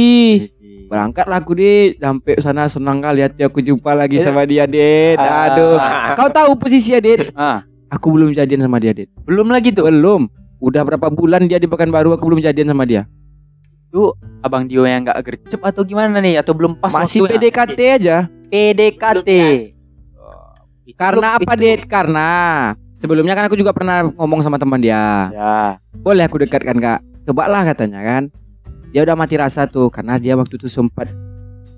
[0.83, 4.21] Berangkat lah aku di sampai sana senang kali hati aku jumpa lagi Eh.
[4.21, 5.17] sama dia, Dit.
[5.17, 5.81] Aduh.
[6.13, 7.33] Kau tahu posisinya, Dit?
[7.33, 9.09] Ah, Aku belum jadian sama dia, Dit.
[9.21, 9.85] belum lagi tuh.
[9.85, 10.29] Belum.
[10.57, 13.09] Udah berapa bulan dia di Pekanbaru aku belum jadian sama dia.
[14.41, 16.41] Abang Dio yang nggak gercep atau gimana nih?
[16.41, 17.39] Atau belum pas Masih waktunya?
[17.39, 18.17] PDKT aja.
[18.49, 19.29] PDKT.
[20.83, 21.81] Itu- Karena apa, itu- Dit?
[21.85, 22.29] Karena
[22.97, 25.29] sebelumnya kan aku juga pernah ngomong sama teman dia.
[25.31, 25.55] Ya.
[25.95, 26.99] Boleh aku dekatkan, Kak.
[27.23, 28.23] Cobalah katanya kan.
[28.91, 31.09] Dia udah mati rasa tuh karena dia waktu itu sempat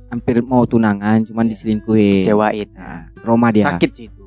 [0.09, 2.24] hampir mau tunangan cuman diselingkuhin.
[2.24, 2.68] Kecewain.
[2.74, 3.68] Nah, trauma dia.
[3.68, 4.24] Sakit sih itu.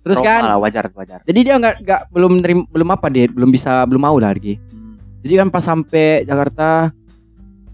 [0.00, 1.18] Terus Trauma kan lah, wajar wajar.
[1.26, 4.54] jadi dia nggak nggak belum nerim, belum apa dia belum bisa belum mau lah lagi.
[4.70, 6.94] Hmm, Jadi kan pas sampai Jakarta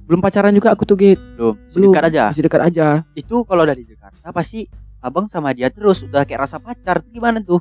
[0.07, 1.21] belum pacaran juga aku tuh Git.
[1.39, 1.55] belum.
[1.57, 1.93] Masih Belum.
[1.95, 2.25] Dekat aja.
[2.31, 2.87] Masih dekat aja.
[3.15, 4.67] Itu kalau dari Jakarta pasti
[5.03, 7.59] abang sama dia terus udah kayak rasa pacar tuh gimana tuh?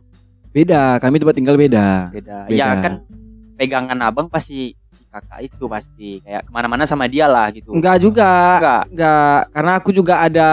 [0.52, 2.12] Beda, kami tempat tinggal beda.
[2.12, 2.38] Beda.
[2.46, 2.56] Beda.
[2.56, 3.08] Ya kan
[3.56, 7.72] pegangan abang pasti si kakak itu pasti kayak ke mana-mana sama dia lah gitu.
[7.72, 8.60] Enggak juga.
[8.60, 8.84] Enggak.
[8.92, 10.50] Enggak, karena aku juga ada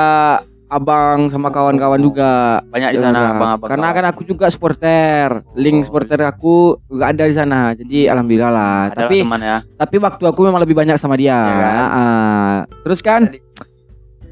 [0.69, 2.61] abang sama kawan-kawan juga.
[2.69, 3.69] Banyak di Ya sana abang-abang.
[3.69, 3.97] Karena kawan.
[3.99, 5.41] kan aku juga supporter.
[5.55, 6.55] Link Oh, supporter aku
[6.85, 7.73] juga ada di sana.
[7.73, 8.81] Jadi alhamdulillah lah.
[8.91, 9.59] Tapi teman ya.
[9.75, 11.33] tapi waktu aku memang lebih banyak sama dia.
[11.35, 11.85] Ya kan?
[11.89, 13.23] Ah, terus kan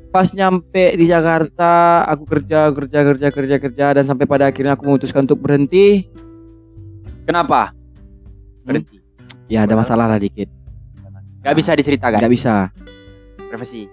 [0.08, 4.84] pas nyampe di Jakarta aku kerja kerja kerja kerja kerja dan sampai pada akhirnya aku
[4.86, 6.08] memutuskan untuk berhenti
[7.22, 7.74] Kenapa?
[8.62, 8.96] Berhenti.
[9.44, 10.48] ya ada masalah lah dikit
[11.40, 12.16] Gak bisa diceritakan.
[12.16, 12.72] nggak bisa
[13.46, 13.86] Profesi.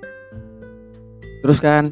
[1.39, 1.91] terus kan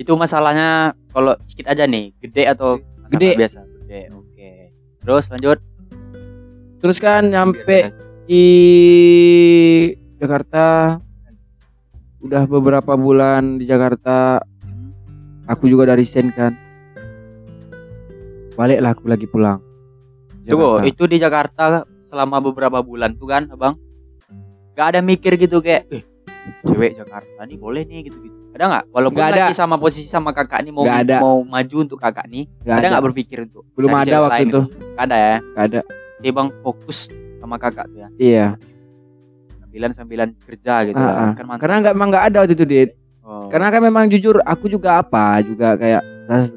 [0.00, 2.80] Itu masalahnya kalau sedikit aja nih, gede atau
[3.12, 3.36] Gede.
[3.36, 3.60] biasa?
[3.84, 4.08] Gede.
[4.16, 4.50] Oke.
[5.04, 5.58] Terus lanjut.
[6.80, 7.92] terus kan nyampe
[8.24, 8.46] di
[10.16, 10.96] Jakarta
[12.24, 14.40] udah beberapa bulan di Jakarta
[15.44, 16.56] aku juga dari sen kan
[18.56, 19.60] baliklah aku lagi pulang
[20.48, 23.76] Tunggu, itu di Jakarta selama beberapa bulan tuh kan, Abang?
[24.72, 26.02] Gak ada mikir gitu kayak, eh,
[26.64, 28.39] cewek Jakarta nih boleh nih gitu-gitu.
[28.60, 28.84] Ada nggak?
[28.92, 29.40] Walaupun Nggak ada.
[29.40, 31.16] lagi sama posisi sama kakak nih mau Nggak ada.
[31.18, 34.60] mau maju untuk kakak nih, Nggak ada nggak berpikir untuk belum ada waktu itu gitu?
[34.92, 35.36] Nggak ada ya.
[35.40, 35.80] Nggak ada
[36.20, 36.98] Jadi bang fokus
[37.40, 38.46] sama kakak tuh ya, iya
[39.56, 41.08] sambilan sambilan kerja gitu ya.
[41.08, 41.32] ah.
[41.32, 41.60] Kan mantap.
[41.64, 42.90] karena nggak emang nggak ada waktu itu dit
[43.22, 43.46] Oh.
[43.46, 46.02] karena kan memang jujur aku juga apa juga kayak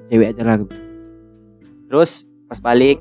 [0.09, 0.57] cewek aja lah
[1.85, 2.97] Terus pas balik,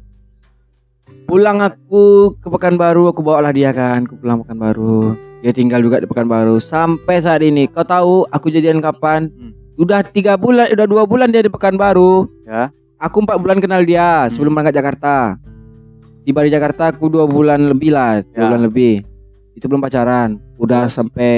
[1.22, 5.98] pulang aku ke Pekanbaru aku bawa lah dia kan aku pulang Pekanbaru dia tinggal juga
[5.98, 9.52] di Pekanbaru sampai saat ini kau tahu aku jadian kapan Hmm.
[9.74, 12.68] udah tiga bulan udah dua bulan dia di Pekanbaru Ya.
[12.96, 15.40] aku empat bulan kenal dia sebelum berangkat Jakarta
[16.22, 18.46] tiba di Jakarta aku dua bulan lebih lah dua Ya.
[18.46, 18.94] bulan lebih
[19.52, 21.32] itu belum pacaran udah sampai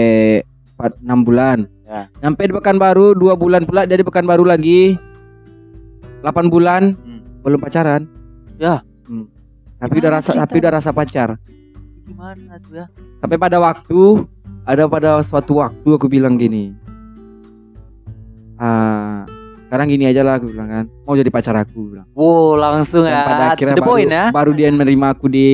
[0.75, 2.11] empat enam bulan Ya.
[2.18, 4.99] sampai di Pekanbaru dua bulan pula dia di Pekanbaru lagi
[6.20, 7.20] 8 bulan Hmm.
[7.45, 8.09] belum pacaran
[8.57, 8.81] Ya.
[9.85, 11.37] Tapi udah rasa tapi udah rasa pacar
[12.05, 12.87] gimana tuh ya?
[13.18, 14.24] sampai pada waktu
[14.64, 16.72] ada pada suatu waktu aku bilang gini
[18.57, 19.24] ah
[19.66, 23.12] sekarang gini aja lah aku bilang kan mau jadi pacar aku bilang Wow, langsung dan
[23.12, 23.26] ya.
[23.26, 24.24] pada akhirnya the baru, point ya.
[24.30, 25.49] baru dia menerima aku di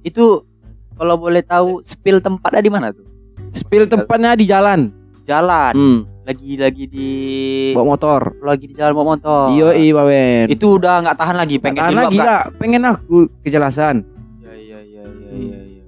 [0.00, 0.44] Itu
[0.94, 3.04] kalau boleh tahu spill tempatnya di mana tuh?
[3.52, 4.88] spill tempatnya di jalan
[5.22, 5.74] Jalan.
[5.74, 7.08] hmm, Lagi lagi di
[7.70, 9.52] bawa motor lagi di jalan bawa motor.
[9.52, 14.00] iyo iya Bawen Itu udah nggak tahan lagi, pengen pengen lagi lah pengen aku kejelasan
[14.40, 15.58] Iya iya iya iya iya.
[15.70, 15.82] iya.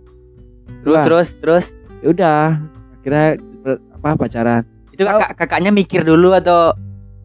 [0.83, 1.05] Terus Lah.
[1.05, 1.65] terus terus
[1.99, 2.39] ya udah
[3.59, 4.63] ber- apa pacaran
[4.93, 6.77] itu kakak kakaknya mikir dulu atau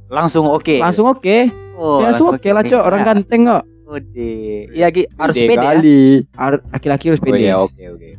[0.07, 0.75] langsung oke?
[0.77, 3.07] langsung oke Oh, ya langsung oke lah cok orang kan.
[3.17, 4.71] ganteng kok Ode.
[4.71, 5.63] Iya Ki, harus Pede ya.
[5.67, 6.23] kali.
[6.31, 8.09] Ar- laki-laki harus Oh pede iya oke oke.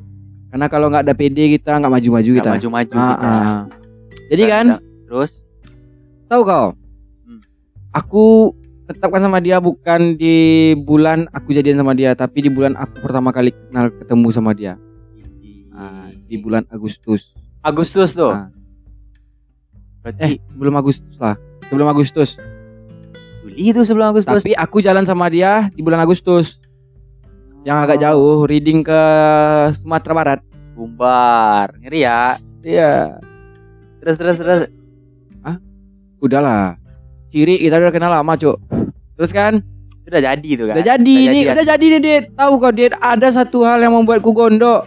[0.48, 3.24] karena kalau nggak ada pede kita nggak maju-maju kita maju-maju Ah, kita.
[3.24, 3.60] ah.
[4.28, 4.66] Jadi kan
[5.04, 5.44] Terus
[6.26, 6.66] tahu kau
[7.22, 7.40] Hmm.
[7.90, 8.54] aku
[8.84, 10.36] tetapkan sama dia bukan di
[10.76, 14.74] bulan aku jadian sama dia tapi di bulan aku pertama kali kenal ketemu sama dia
[15.70, 18.30] Ah, di bulan Agustus Agustus tuh.
[18.30, 18.52] Ah.
[20.00, 22.36] Berarti eh sebelum Agustus lah sebelum Agustus
[23.40, 24.42] Juli itu sebelum Agustus.
[24.42, 26.58] tapi aku jalan sama dia di bulan Agustus
[27.62, 28.02] yang agak Oh.
[28.02, 29.00] jauh reading ke
[29.74, 30.40] Sumatera Barat
[30.72, 31.72] Bumbar.
[31.78, 32.34] Ngeri ya.
[32.60, 33.16] iya
[34.02, 34.62] Terus terus terus.
[36.22, 36.78] udahlah
[37.34, 38.54] ciri kita udah kenal lama cuk
[39.18, 39.58] terus kan
[40.02, 40.74] Udah jadi tuh kan.
[40.78, 41.54] udah jadi nih jadian.
[41.54, 44.86] udah jadi nih Dit tahu kau Dit ada satu hal yang membuatku gondok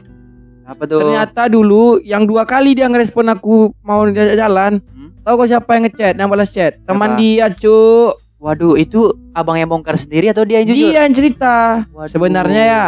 [0.63, 0.97] Apa tuh?
[1.03, 4.81] Ternyata dulu yang dua kali dia ngerespon aku mau jalan.
[4.81, 5.13] Hmm?
[5.21, 6.81] Tahu kok siapa yang ngechat, yang balas chat?
[6.89, 8.17] Teman dia, Cuk.
[8.41, 10.89] Waduh, itu abang yang bongkar sendiri atau dia yang jujur?
[10.89, 11.85] Dia yang cerita.
[11.93, 12.09] Waduh.
[12.09, 12.83] Sebenarnya ya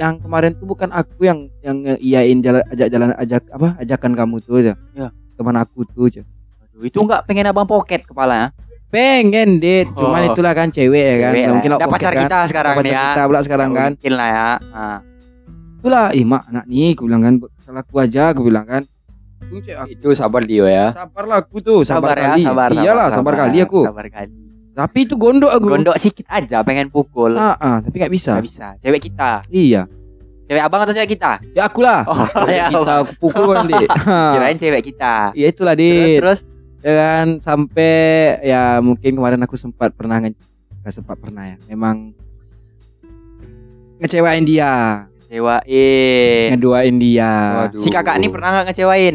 [0.00, 4.34] yang kemarin tuh bukan aku yang yang iyain jalan ajak jalan ajak apa ajakan kamu
[4.40, 4.72] tuh aja.
[4.96, 5.12] Ya.
[5.38, 6.22] Teman aku tuh aja.
[6.60, 8.46] Waduh, itu enggak pengen abang pocket kepala ya?
[8.88, 10.28] Pengen dit, cuman Oh.
[10.32, 11.30] itulah kan cewek ya kan.
[11.30, 11.52] Cewek Nggak lah.
[11.54, 12.22] mungkin lah pocket pacar kan.
[12.24, 13.04] kita sekarang pacar ya.
[13.06, 13.90] kita pula sekarang Nggak kan.
[13.94, 14.50] Mungkin lah ya.
[14.66, 14.98] Nah.
[15.78, 18.82] Itulah, ih mak anak nih, aku bilang kan salah aku aja, aku bilang kan.
[19.48, 20.90] Cewek aku Itu sabar Dio ya.
[20.90, 22.42] sabar lah aku tuh, sabar, ya, kali.
[22.42, 22.68] sabar.
[22.74, 23.80] Iyalah, sabar, kali aku.
[23.86, 24.32] Sabar kali.
[24.72, 25.66] Tapi itu gondok aku.
[25.68, 27.34] Gondok sikit aja pengen pukul.
[27.34, 28.34] Ah, ah, tapi nggak bisa.
[28.34, 28.66] Nggak bisa.
[28.78, 29.42] Cewek kita.
[29.48, 29.90] Iya.
[30.48, 31.44] Cewek abang atau cewek kita?
[31.52, 32.08] Ya aku lah.
[32.08, 32.72] Oh, ya.
[32.72, 33.84] kita aku pukul nanti.
[34.32, 35.36] Kirain cewek kita.
[35.36, 36.18] Iya itulah Terus dit.
[36.24, 36.40] terus
[36.78, 40.30] Ya kan sampai ya mungkin kemarin aku sempat pernah nge
[40.80, 41.56] nggak sempat pernah ya.
[41.66, 42.14] Memang
[43.98, 46.54] ngecewain dia, cewain.
[46.54, 47.34] ngeduain dia.
[47.66, 47.82] Waduh.
[47.82, 49.14] Si kakak ini pernah nggak ngecewain?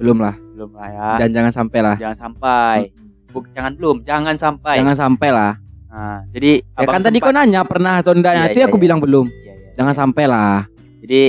[0.00, 0.34] Belum lah.
[0.56, 1.08] Belum lah ya.
[1.20, 1.96] Dan jangan sampai lah.
[2.00, 2.76] Jangan sampai.
[3.36, 4.80] Buk, jangan belum, jangan sampai.
[4.80, 5.52] Jangan sampai lah.
[5.96, 8.84] Nah, jadi Ya kan tadi kau nanya pernah atau enggaknya Iya, itu iya, aku iya.
[8.84, 9.26] bilang belum.
[9.32, 9.70] Iya, iya.
[9.80, 10.68] Jangan sampai lah.
[11.00, 11.22] Jadi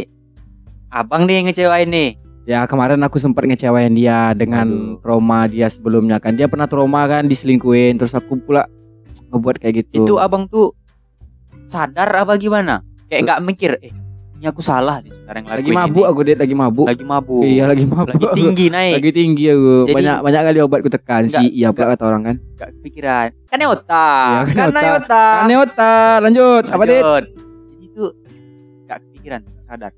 [0.91, 2.09] abang nih yang ngecewain nih.
[2.47, 4.99] Ya kemarin aku sempat ngecewain dia dengan Waduh.
[4.99, 6.36] trauma dia sebelumnya kan.
[6.36, 8.68] Dia pernah trauma kan diselingkuhin terus aku pula
[9.32, 10.03] ngebuat kayak gitu.
[10.03, 10.76] Itu abang tuh
[11.63, 12.84] sadar apa gimana?
[13.07, 13.95] Kayak nggak mikir, eh
[14.38, 16.12] ini aku salah nih sekarang lagi ngelakuin mabuk ini.
[16.14, 16.86] aku dia lagi mabuk.
[16.86, 17.42] Lagi mabuk.
[17.42, 18.08] Iya lagi mabuk.
[18.14, 18.94] Lagi tinggi naik.
[19.02, 19.74] Lagi tinggi aku.
[19.90, 21.48] Jadi- banyak banyak kali obat ku tekan Enggak, sih.
[21.50, 22.36] Iya pula kata orang kan.
[22.54, 23.28] Gak kepikiran.
[23.50, 24.30] Kan otak.
[24.30, 25.38] Iya, kan kan otak.
[25.42, 26.16] Aneh otak.
[26.22, 26.64] Lanjut.
[26.70, 27.02] Apa dit?
[27.02, 27.24] Lanjut.
[27.34, 28.04] Jadi itu
[28.86, 29.92] gak kepikiran, gak sadar.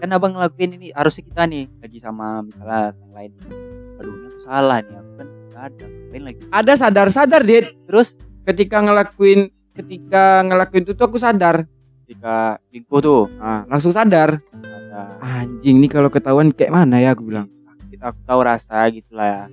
[0.00, 3.30] kan abang ngelakuin ini harusnya kita nih lagi sama misalnya yang lain
[4.00, 7.64] aduh ini aku salah nih aku kan nggak ada ngapain lagi Ada sadar-sadar, Dit.
[7.84, 8.08] terus
[8.40, 11.68] Ketika ngelakuin ketika ngelakuin itu tuh aku sadar.
[12.10, 14.42] Ketika selingkuh tuh Ah, langsung sadar.
[14.50, 17.46] ada Anjing nih kalau ketahuan kayak mana ya aku bilang.
[17.78, 19.44] sakit aku tahu rasa gitu lah ya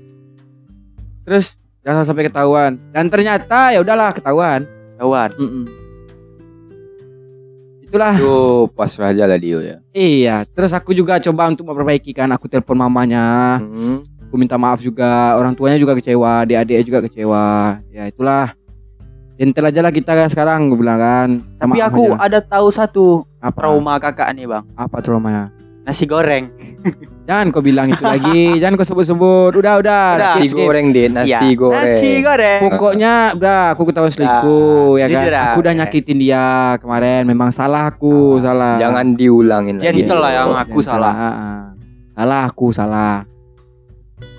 [1.21, 2.81] Terus jangan sampai ketahuan.
[2.89, 4.65] Dan ternyata ya udahlah ketahuan.
[4.97, 5.65] kawan Mm-mm.
[7.83, 8.15] Itulah.
[8.15, 8.35] Itu
[8.73, 9.77] pas aja lah Dio ya.
[9.91, 12.27] Iya, terus aku juga coba untuk memperbaiki kan.
[12.31, 14.03] Aku telepon mamanya, Hmm.
[14.23, 15.35] aku minta maaf juga.
[15.35, 17.45] Orang tuanya juga kecewa, adik-adiknya juga kecewa.
[17.87, 18.55] Ya itulah.
[19.37, 21.29] Gentle aja lah kita kan sekarang, gue bilang kan.
[21.55, 22.25] Tapi aku aja.
[22.25, 23.05] ada tahu satu
[23.37, 25.53] apa trauma kakak nih bang apa traumanya?
[25.83, 26.51] nasi goreng
[27.23, 29.51] Jangan kau bilang itu lagi, jangan kau sebut-sebut.
[29.53, 30.03] Udah, udah.
[30.15, 30.33] Udah.
[30.33, 30.59] Nasi skip.
[30.59, 31.75] goreng deh, nasi Iya, goreng.
[31.77, 35.11] nasi goreng Pokoknya udah aku ketahuan selingkuh ya kan.
[35.13, 35.79] jujur Aku udah oke.
[35.79, 36.45] nyakitin dia
[36.77, 37.21] kemarin.
[37.23, 38.79] Memang salah aku, salah.
[38.79, 39.85] Jangan diulangin lagi.
[39.93, 41.13] Gentle lah yang aku Yang salah.
[41.13, 41.59] ah, ah.
[42.15, 43.15] Salah aku salah.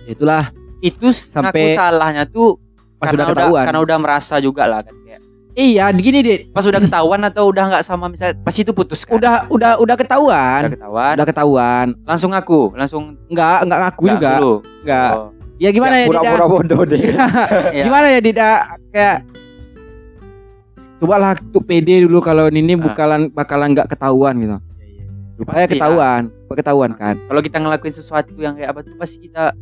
[0.02, 0.44] Ya itulah
[0.80, 2.56] itu Sampai- sampai salahnya tuh
[2.98, 3.64] pas karena udah ketahuan.
[3.64, 5.20] karena udah merasa juga lah kan kayak
[5.54, 6.40] Iya, gini Dit.
[6.50, 9.18] pas udah ketahuan atau udah nggak sama misalnya pas itu putus kan?
[9.18, 10.60] Udah udah udah ketahuan.
[10.62, 11.86] udah ketahuan Udah ketahuan.
[12.04, 14.30] langsung aku langsung Enggak, enggak ngaku nggak juga.
[14.38, 14.54] dulu.
[14.82, 15.10] Enggak.
[15.12, 15.28] Oh,
[15.58, 16.18] Ya gimana ya, Dida?
[16.22, 17.00] Pura-pura bodoh deh.
[17.74, 17.82] iya.
[17.82, 18.50] Gimana ya Dida?
[18.94, 19.16] Kayak
[20.98, 22.90] Cobalah untuk pede dulu kalau ini Ah.
[22.90, 24.56] bakalan bakalan nggak ketahuan gitu.
[25.38, 27.14] Supaya Pasti, ketahuan, ketahuan kan.
[27.26, 29.54] kalau kita ngelakuin sesuatu yang kayak apa tuh pasti kita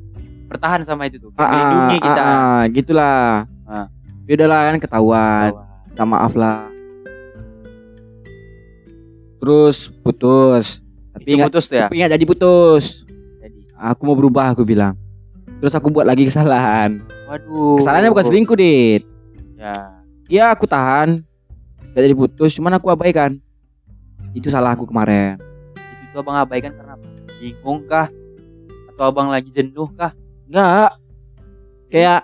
[0.46, 3.20] bertahan sama itu tuh Ah, melindungi ah, kita ah, ah, gitulah.
[3.66, 3.86] Ah.
[4.26, 5.50] Ya udahlah kan ketahuan.
[5.90, 6.66] Minta maaf lah.
[9.38, 10.80] Terus putus.
[11.14, 12.84] Tapi nggak putus tuh ya tapi nggak jadi putus.
[13.40, 13.58] jadi
[13.94, 14.94] Aku mau berubah aku bilang.
[15.58, 17.00] Terus aku buat lagi kesalahan.
[17.26, 19.02] waduh Kesalahannya bukan selingkuh, Dit.
[19.56, 19.74] ya
[20.26, 21.22] Iya aku tahan
[21.90, 23.38] Gak jadi putus Cuman aku abaikan
[24.30, 25.34] Itu salah aku kemarin
[26.06, 27.06] itu tuh abang abaikan karena apa
[27.40, 28.06] bingung kah
[28.92, 30.12] atau abang lagi jenuh kah
[30.46, 30.94] Enggak
[31.90, 32.22] Kayak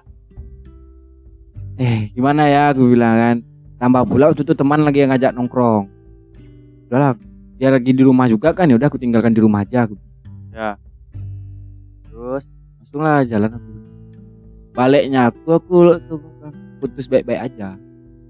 [1.81, 3.37] Eh gimana ya aku bilang kan.
[3.81, 5.91] Tambah pula waktu itu teman lagi yang ngajak nongkrong.
[6.87, 7.19] Udahlah
[7.59, 9.95] Dia lagi di rumah juga kan ya udah aku tinggalkan di rumah aja aku.
[12.07, 12.45] terus
[12.79, 13.71] Langsung lah jalan aku.
[14.73, 16.15] Baliknya aku Aku, aku
[16.83, 17.79] putus baik-baik aja.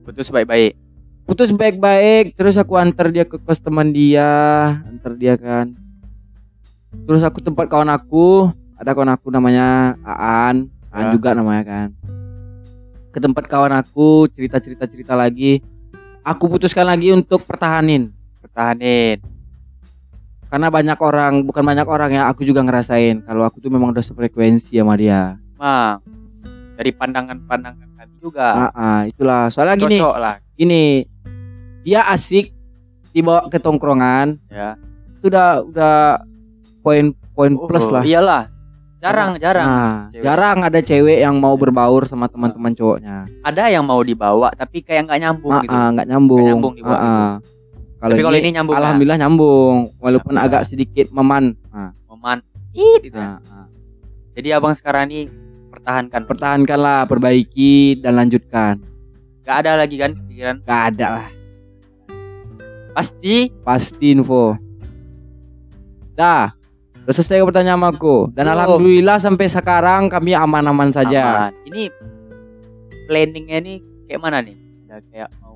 [0.05, 0.77] Putus baik-baik?
[1.23, 4.29] Putus baik-baik Terus aku antar dia ke kos teman dia
[4.85, 5.73] Antar dia kan.
[7.09, 8.53] Terus aku tempat kawan aku
[8.83, 10.67] Ada kawan aku namanya Aan.
[10.91, 11.11] Aan Ya.
[11.15, 11.89] juga namanya kan.
[13.15, 15.63] Ke tempat kawan aku Cerita-cerita-cerita lagi.
[16.27, 18.11] Aku putuskan lagi untuk pertahanin.
[18.43, 19.23] Pertahanin.
[20.51, 24.03] Karena banyak orang Bukan banyak orang ya Aku juga ngerasain Kalau aku tuh memang udah
[24.03, 25.39] sefrekuensi sama dia.
[25.55, 26.03] Mang
[26.73, 28.49] dari pandangan-pandangan kami juga.
[28.67, 29.47] Ah, ah, Itulah.
[29.47, 30.35] Soalnya gini cocok lah.
[30.59, 31.07] Gini
[31.87, 32.51] Dia asik
[33.15, 34.43] Dibawa ke tongkrongan.
[34.51, 34.75] Ya.
[35.23, 35.95] Itu udah udah
[36.83, 38.03] poin poin plus Oh, lah.
[38.03, 38.51] iyalah
[39.03, 40.23] jarang jarang Nah, cewek.
[40.23, 43.27] jarang ada cewek yang mau berbaur sama teman-teman cowoknya.
[43.43, 46.39] ada yang mau dibawa tapi kayak nggak nyambung Ah, gitu ah, nggak nyambung.
[46.39, 47.33] Nggak nyambung dibawa Ah, ah.
[47.99, 48.81] Kalau tapi kalau ini, ini nyambung ya?
[48.81, 50.59] alhamdulillah nyambung, walaupun Alhamdulillah.
[50.59, 51.45] agak sedikit meman.
[51.69, 52.39] Nah, momen
[52.73, 53.39] Ih, gitu ya.
[53.39, 53.67] nah, ah.
[54.33, 55.21] jadi abang sekarang ini
[55.69, 58.79] pertahankan Pertahankanlah, perbaiki dan lanjutkan.
[59.43, 61.27] nggak ada lagi kan pikiran Gak ada lah,
[62.93, 64.55] pasti pasti info.
[66.13, 66.53] Dah,
[67.03, 68.31] udah selesai pertanyaan aku.
[68.31, 68.55] Dan Belum.
[68.55, 71.49] alhamdulillah sampai sekarang kami aman-aman saja.
[71.49, 71.53] aman.
[71.65, 71.91] ini
[73.05, 73.77] planningnya nih
[74.07, 75.51] kayak mana nih udah kayak mau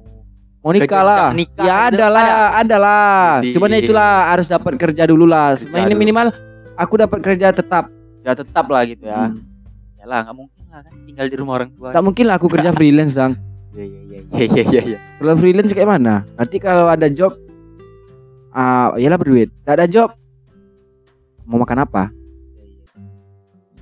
[0.61, 1.31] Mau nikah lah.
[1.31, 2.27] nikah ya gitu, ada lah,
[2.57, 3.17] ada lah.
[3.39, 5.55] Di- Cuman ya itulah harus dapat kerja dulu lah.
[5.55, 6.01] Kerja Ini dulu.
[6.01, 6.27] minimal
[6.75, 7.87] aku dapat kerja tetap.
[8.21, 9.39] ya tetap lah gitu ya Hmm.
[9.95, 12.51] ya lah nggak mungkin lah kan tinggal di rumah orang tua Tak mungkin lah aku
[12.51, 13.39] kerja freelance dong.
[13.71, 16.27] iya iya iya iya iya iya iya Kalau freelance kayak mana?
[16.35, 17.39] Nanti kalau ada job
[18.51, 19.55] ah iyalah berduit.
[19.63, 20.11] Tak ada job
[21.47, 22.11] mau makan apa?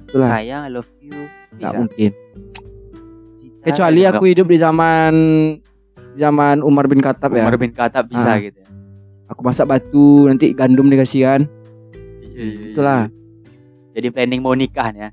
[0.05, 1.17] Itulah sayang I love you
[1.57, 2.13] bisa mungkin.
[2.13, 5.13] Cinta, Kecuali aku hidup di zaman
[6.15, 7.43] zaman Umar bin Khattab ya.
[7.43, 8.39] Umar bin Khattab bisa Ah.
[8.39, 8.69] gitu ya.
[9.27, 11.43] Aku masak batu, nanti gandum dikasih kan.
[12.21, 13.01] Iya, iya, Itulah.
[13.03, 13.13] iya.
[13.95, 15.11] Jadi planning mau nikah nih ya.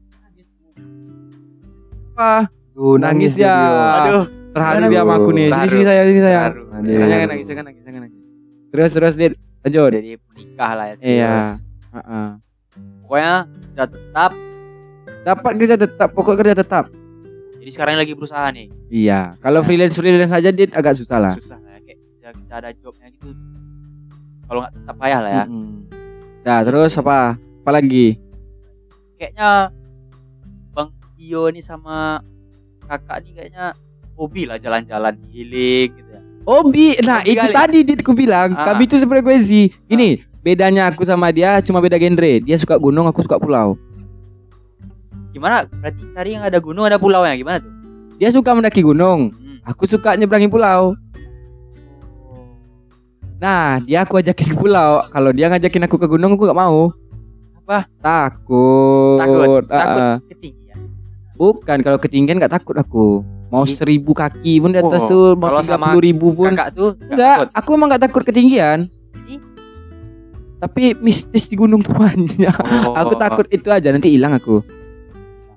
[2.12, 2.52] Apa?
[2.72, 3.56] Tuh, Nangis dia.
[4.04, 5.48] Aduh, Terharu dia sama aku nih.
[5.48, 6.40] Sini sini saya, sini saya.
[6.82, 8.20] Jangan nangis, jangan nangis, jangan nangis.
[8.70, 9.34] Terus terus Dit.
[9.62, 9.92] Lanjut.
[9.94, 10.96] Jadi menikah lah ya.
[11.00, 11.32] Iya.
[11.92, 12.28] Heeh.
[13.04, 13.36] Pokoknya
[13.76, 14.32] udah tetap.
[15.22, 16.86] Dapat kerja tetap, pokok kerja tetap.
[17.62, 18.74] Jadi sekarang lagi berusaha nih.
[18.90, 19.38] Iya.
[19.38, 21.34] Kalau freelance freelance aja dit agak susah lah.
[21.38, 21.80] Susah lah ya.
[21.86, 23.30] Kayak ya kita ada jobnya gitu.
[24.50, 25.46] Kalau nggak tetap payah lah ya.
[25.46, 25.70] Mm-mm.
[26.42, 27.38] Nah terus apa?
[27.38, 28.18] Apa lagi?
[29.22, 29.70] Kayaknya
[30.74, 32.26] Bang Tio ini sama
[32.90, 33.66] kakak nih kayaknya
[34.18, 36.22] hobi lah jalan-jalan healing gitu ya.
[36.50, 36.98] Hobi.
[37.06, 37.54] Nah Hobi itu kali.
[37.54, 38.58] tadi dit ku bilang.
[38.58, 38.74] Ah.
[38.74, 39.70] Kami itu sefrekuensi.
[39.86, 42.42] Ini bedanya aku sama dia cuma beda genre.
[42.42, 43.78] Dia suka gunung, aku suka pulau.
[45.32, 45.64] Gimana?
[45.70, 47.72] Berarti cari yang ada gunung ada pulau ya gimana tuh?
[48.20, 49.58] Dia suka mendaki gunung, Hmm.
[49.64, 50.94] aku suka nyebrangin pulau.
[53.42, 55.02] Nah, dia aku ajakin ke pulau.
[55.10, 56.94] Kalau dia ngajakin aku ke gunung, aku gak mau.
[57.66, 57.90] Apa?
[57.98, 59.18] Takut.
[59.18, 59.64] Takut.
[59.66, 60.80] Takut Ah, ketinggian.
[61.34, 63.26] Bukan, kalau ketinggian gak takut aku.
[63.50, 66.54] Mau seribu kaki pun di atas Oh, tuh, mau tiga puluh ribu pun.
[66.54, 68.88] Kakak tuh nggak Enggak, aku emang gak takut ketinggian.
[70.62, 72.54] Tapi mistis di gunung tuh banyak.
[72.86, 74.62] Oh, aku takut itu aja nanti hilang aku.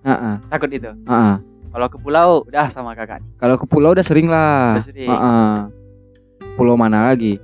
[0.00, 0.88] Heeh, takut itu.
[0.88, 1.34] heeh.
[1.68, 3.20] Kalau ke pulau udah sama kakak.
[3.36, 4.78] Kalau ke pulau udah sering lah.
[4.78, 5.10] Udah sering.
[5.10, 5.52] Heeh.
[6.54, 7.36] Pulau mana lagi?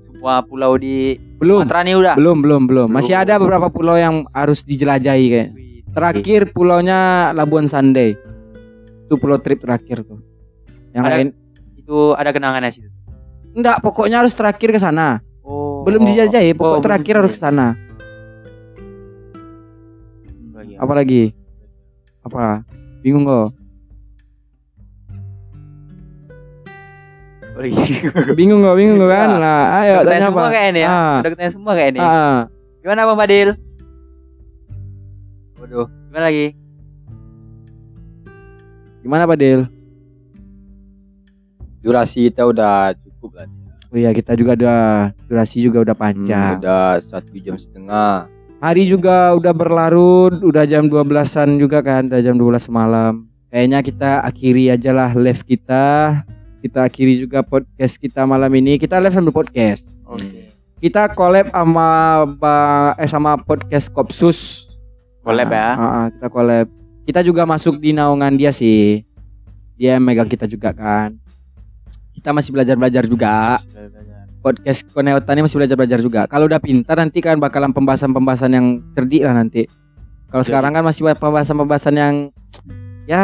[0.00, 1.66] Semua pulau di Belum.
[1.66, 2.14] Sumatera nih udah.
[2.14, 2.88] Belum, belum, belum.
[2.88, 3.24] Masih Belum.
[3.26, 5.50] ada beberapa pulau yang harus dijelajahi kayak.
[5.92, 8.14] Terakhir pulaunya Labuan Sandai.
[9.04, 10.20] Itu pulau trip terakhir tuh.
[10.94, 11.28] Yang Ada- lain
[11.76, 12.88] itu ada kenangannya situ.
[13.52, 15.20] enggak, pokoknya harus terakhir ke sana.
[15.86, 15.94] Oh.
[15.94, 17.78] Belum dijelajahi, pokok Oh, belum terakhir harus ke sana.
[20.50, 20.82] dijelajahi.
[20.82, 21.22] Apa lagi?
[22.26, 22.66] Apa?
[23.06, 23.54] Bingung kok?
[27.56, 28.10] Oh, iya.
[28.38, 29.28] Bingung kok, bingung kok kan?
[29.30, 29.40] Enggak.
[29.40, 30.88] Lah, ayo Udah tanya semua kayak ini ya.
[30.90, 31.16] Ah.
[31.22, 32.00] Udah ketanya semua kayak ini.
[32.02, 32.36] Ah,
[32.82, 33.48] Gimana Bang Badil?
[35.56, 36.46] Waduh, Gimana lagi?
[39.00, 39.62] gimana Pak Del?
[41.78, 43.46] durasi kita udah cukup lah.
[43.86, 44.80] Oh iya, kita juga udah
[45.24, 46.58] durasi juga udah Hmm, panjang.
[46.58, 48.26] udah satu jam setengah.
[48.56, 53.28] Hari juga udah berlarut, udah jam 12-an juga kan, udah jam 12 malam.
[53.46, 56.18] Kayaknya kita akhiri aja lah live kita.
[56.58, 58.74] Kita akhiri juga podcast kita malam ini.
[58.74, 59.86] Kita live sambil podcast.
[60.02, 60.50] Oke.
[60.76, 61.88] Kita collab sama
[62.36, 64.66] ba- eh sama podcast Kopsus.
[65.22, 65.68] Collab ya.
[65.70, 66.66] Ah, ah, kita collab.
[67.06, 69.06] Kita juga masuk di naungan dia sih.
[69.74, 71.14] Dia megang kita juga kan.
[72.26, 73.62] Kita masih belajar-belajar juga.
[74.42, 76.20] Podcast Koneota ini masih belajar-belajar juga.
[76.26, 78.66] Kalau udah pintar nanti kan bakalan pembahasan-pembahasan yang
[78.98, 79.70] cerdik lah nanti.
[80.26, 82.14] Kalau Jadi- sekarang kan masih pembahasan-pembahasan yang
[83.06, 83.22] ya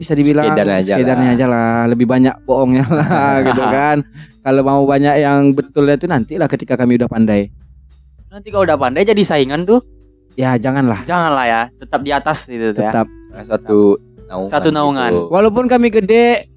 [0.00, 1.36] bisa dibilang Sekedarnya aja sekedarnya lah.
[1.36, 1.72] aja lah.
[1.92, 3.12] Lebih banyak bohongnya lah
[3.52, 3.96] gitu kan.
[4.40, 7.52] Kalau mau banyak yang betulnya itu nanti lah ketika kami udah pandai.
[8.32, 9.84] Nanti kalau udah pandai jadi saingan tuh,
[10.40, 11.04] Ya janganlah.
[11.04, 11.62] janganlah ya.
[11.76, 12.96] Tetap di atas gitu tuh ya.
[12.96, 13.06] Tetap.
[13.44, 14.48] Satu naungan.
[14.48, 15.12] Satu naungan.
[15.12, 15.28] gitu.
[15.28, 16.48] Walaupun kami gede,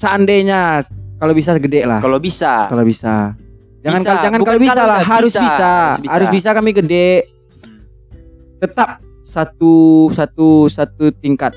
[0.00, 0.88] seandainya
[1.18, 1.98] kalau bisa gede lah.
[1.98, 2.62] Kalau bisa.
[2.64, 3.34] Kalau bisa.
[3.78, 4.10] Jangan Bisa.
[4.10, 5.40] kal- jangan kalau bisa lah, harus bisa.
[5.40, 5.70] bisa.
[5.70, 6.10] Harus bisa.
[6.10, 7.10] Harus bisa kami gede.
[8.58, 8.88] Tetap
[9.22, 9.74] satu
[10.10, 11.54] satu satu tingkat.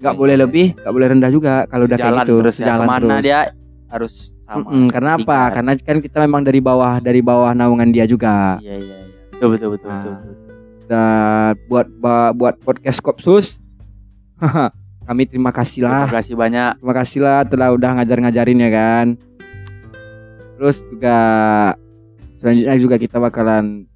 [0.00, 2.34] Nggak boleh lebih, nggak boleh rendah juga kalau udah kayak gitu.
[2.40, 2.64] terus ya.
[2.64, 3.22] Sejalan Ke mana terus.
[3.22, 3.40] dia
[3.90, 4.62] harus sama.
[4.64, 5.20] Mm-mm, karena apa?
[5.20, 5.50] setingkat.
[5.52, 8.56] Karena kan kita memang dari bawah dari bawah naungan dia juga.
[8.62, 9.16] Iya iya iya.
[9.34, 10.12] Betul betul betul betul.
[10.14, 10.34] betul.
[10.86, 11.86] Dan buat
[12.32, 13.46] buat podcast Kopsus
[15.10, 16.06] kami terima kasih lah.
[16.06, 16.70] Terima kasih banyak.
[16.78, 19.06] Terima kasih lah telah udah ngajar-ngajarin ya kan.
[20.54, 21.18] Terus juga
[22.38, 23.90] selanjutnya juga kita bakalan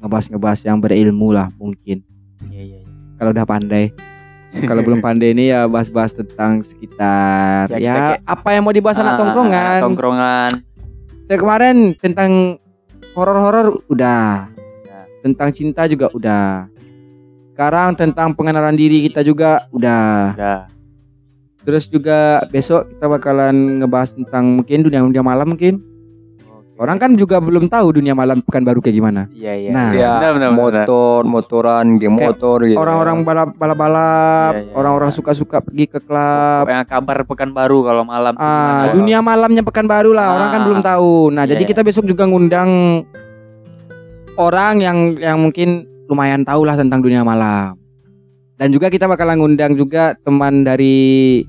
[0.00, 2.00] ngebahas-ngebahas yang berilmu lah mungkin.
[2.48, 2.78] Iya iya.
[2.80, 2.88] iya.
[3.20, 3.92] Kalau udah pandai.
[4.48, 8.96] Kalau belum pandai ini ya bahas-bahas tentang sekitar Ya, ya, kayak- apa yang mau dibahas
[8.96, 9.80] anak Ah, tongkrongan.
[9.84, 10.50] Tongkrongan.
[11.28, 12.56] Kayak kemarin tentang
[13.12, 14.48] horor-horor udah.
[14.88, 14.98] Ya.
[15.20, 16.72] Tentang cinta juga udah.
[17.58, 20.30] Sekarang tentang pengenalan diri kita juga udah.
[20.30, 20.60] Udah.
[21.66, 25.82] Terus juga besok kita bakalan ngebahas tentang mungkin dunia dunia malam mungkin.
[26.78, 29.26] Orang kan juga belum tahu dunia malam Pekanbaru kayak gimana.
[29.34, 29.70] Iya iya.
[29.74, 29.90] Nah.
[29.90, 30.70] Ya, Benar, benar, benar.
[30.86, 32.78] motor, motoran, game Kayak motor gitu.
[32.78, 35.16] Orang-orang balap balap balap, Iya, iya, orang-orang iya.
[35.18, 36.62] suka-suka pergi ke klub.
[36.62, 38.38] Pokoknya kabar pekan baru kalau malam.
[38.38, 38.46] Ah,
[38.86, 38.94] gimana?
[38.94, 40.30] dunia malamnya Pekanbaru lah.
[40.38, 40.66] Orang kan Ah.
[40.70, 41.34] belum tahu.
[41.34, 41.70] Nah, Iya, jadi iya.
[41.74, 43.02] kita besok juga ngundang
[44.38, 47.76] orang yang yang mungkin lumayan tahu lah tentang dunia malam.
[48.58, 51.46] Dan juga kita bakalan ngundang juga teman dari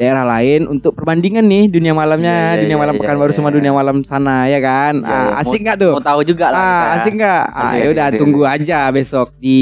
[0.00, 3.36] daerah lain untuk perbandingan nih dunia malamnya, Iya, iya, dunia iya, malam iya, Pekanbaru iya,
[3.36, 5.04] sama dunia malam sana ya kan.
[5.04, 5.92] Iya, ah, asik nggak tuh?
[5.92, 6.56] Mau tahu juga lah.
[6.56, 6.92] Ah, ya.
[6.96, 7.42] asik nggak?
[7.52, 9.60] Ah, ya udah tunggu aja besok di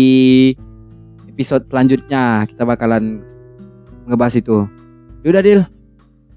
[1.26, 3.18] episode selanjutnya kita bakalan
[4.06, 4.62] ngebahas itu.
[5.26, 5.60] Yaudah Dil,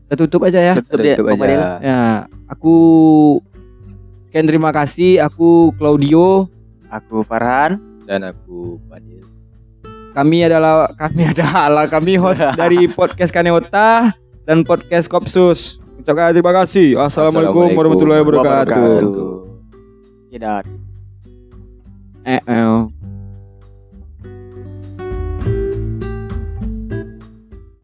[0.10, 0.74] kita tutup aja ya.
[0.82, 1.62] Tutup ya, tutup Badil.
[1.62, 1.70] aja.
[1.86, 2.02] Ya,
[2.50, 2.76] aku
[4.34, 5.22] sekian terima kasih.
[5.30, 6.50] Aku Claudio.
[6.92, 7.80] Aku Farhan.
[8.04, 9.24] Dan aku Badil.
[10.12, 14.12] Kami adalah kami adalah kami host dari podcast Kaneota
[14.44, 15.80] dan podcast Kopsus.
[16.04, 17.00] Ucapkan terima kasih.
[17.00, 19.00] Assalamualaikum Assalamualaikum warahmatullahi wabarakatuh.
[20.36, 20.64] Tidak.
[22.28, 23.01] Eh, eh.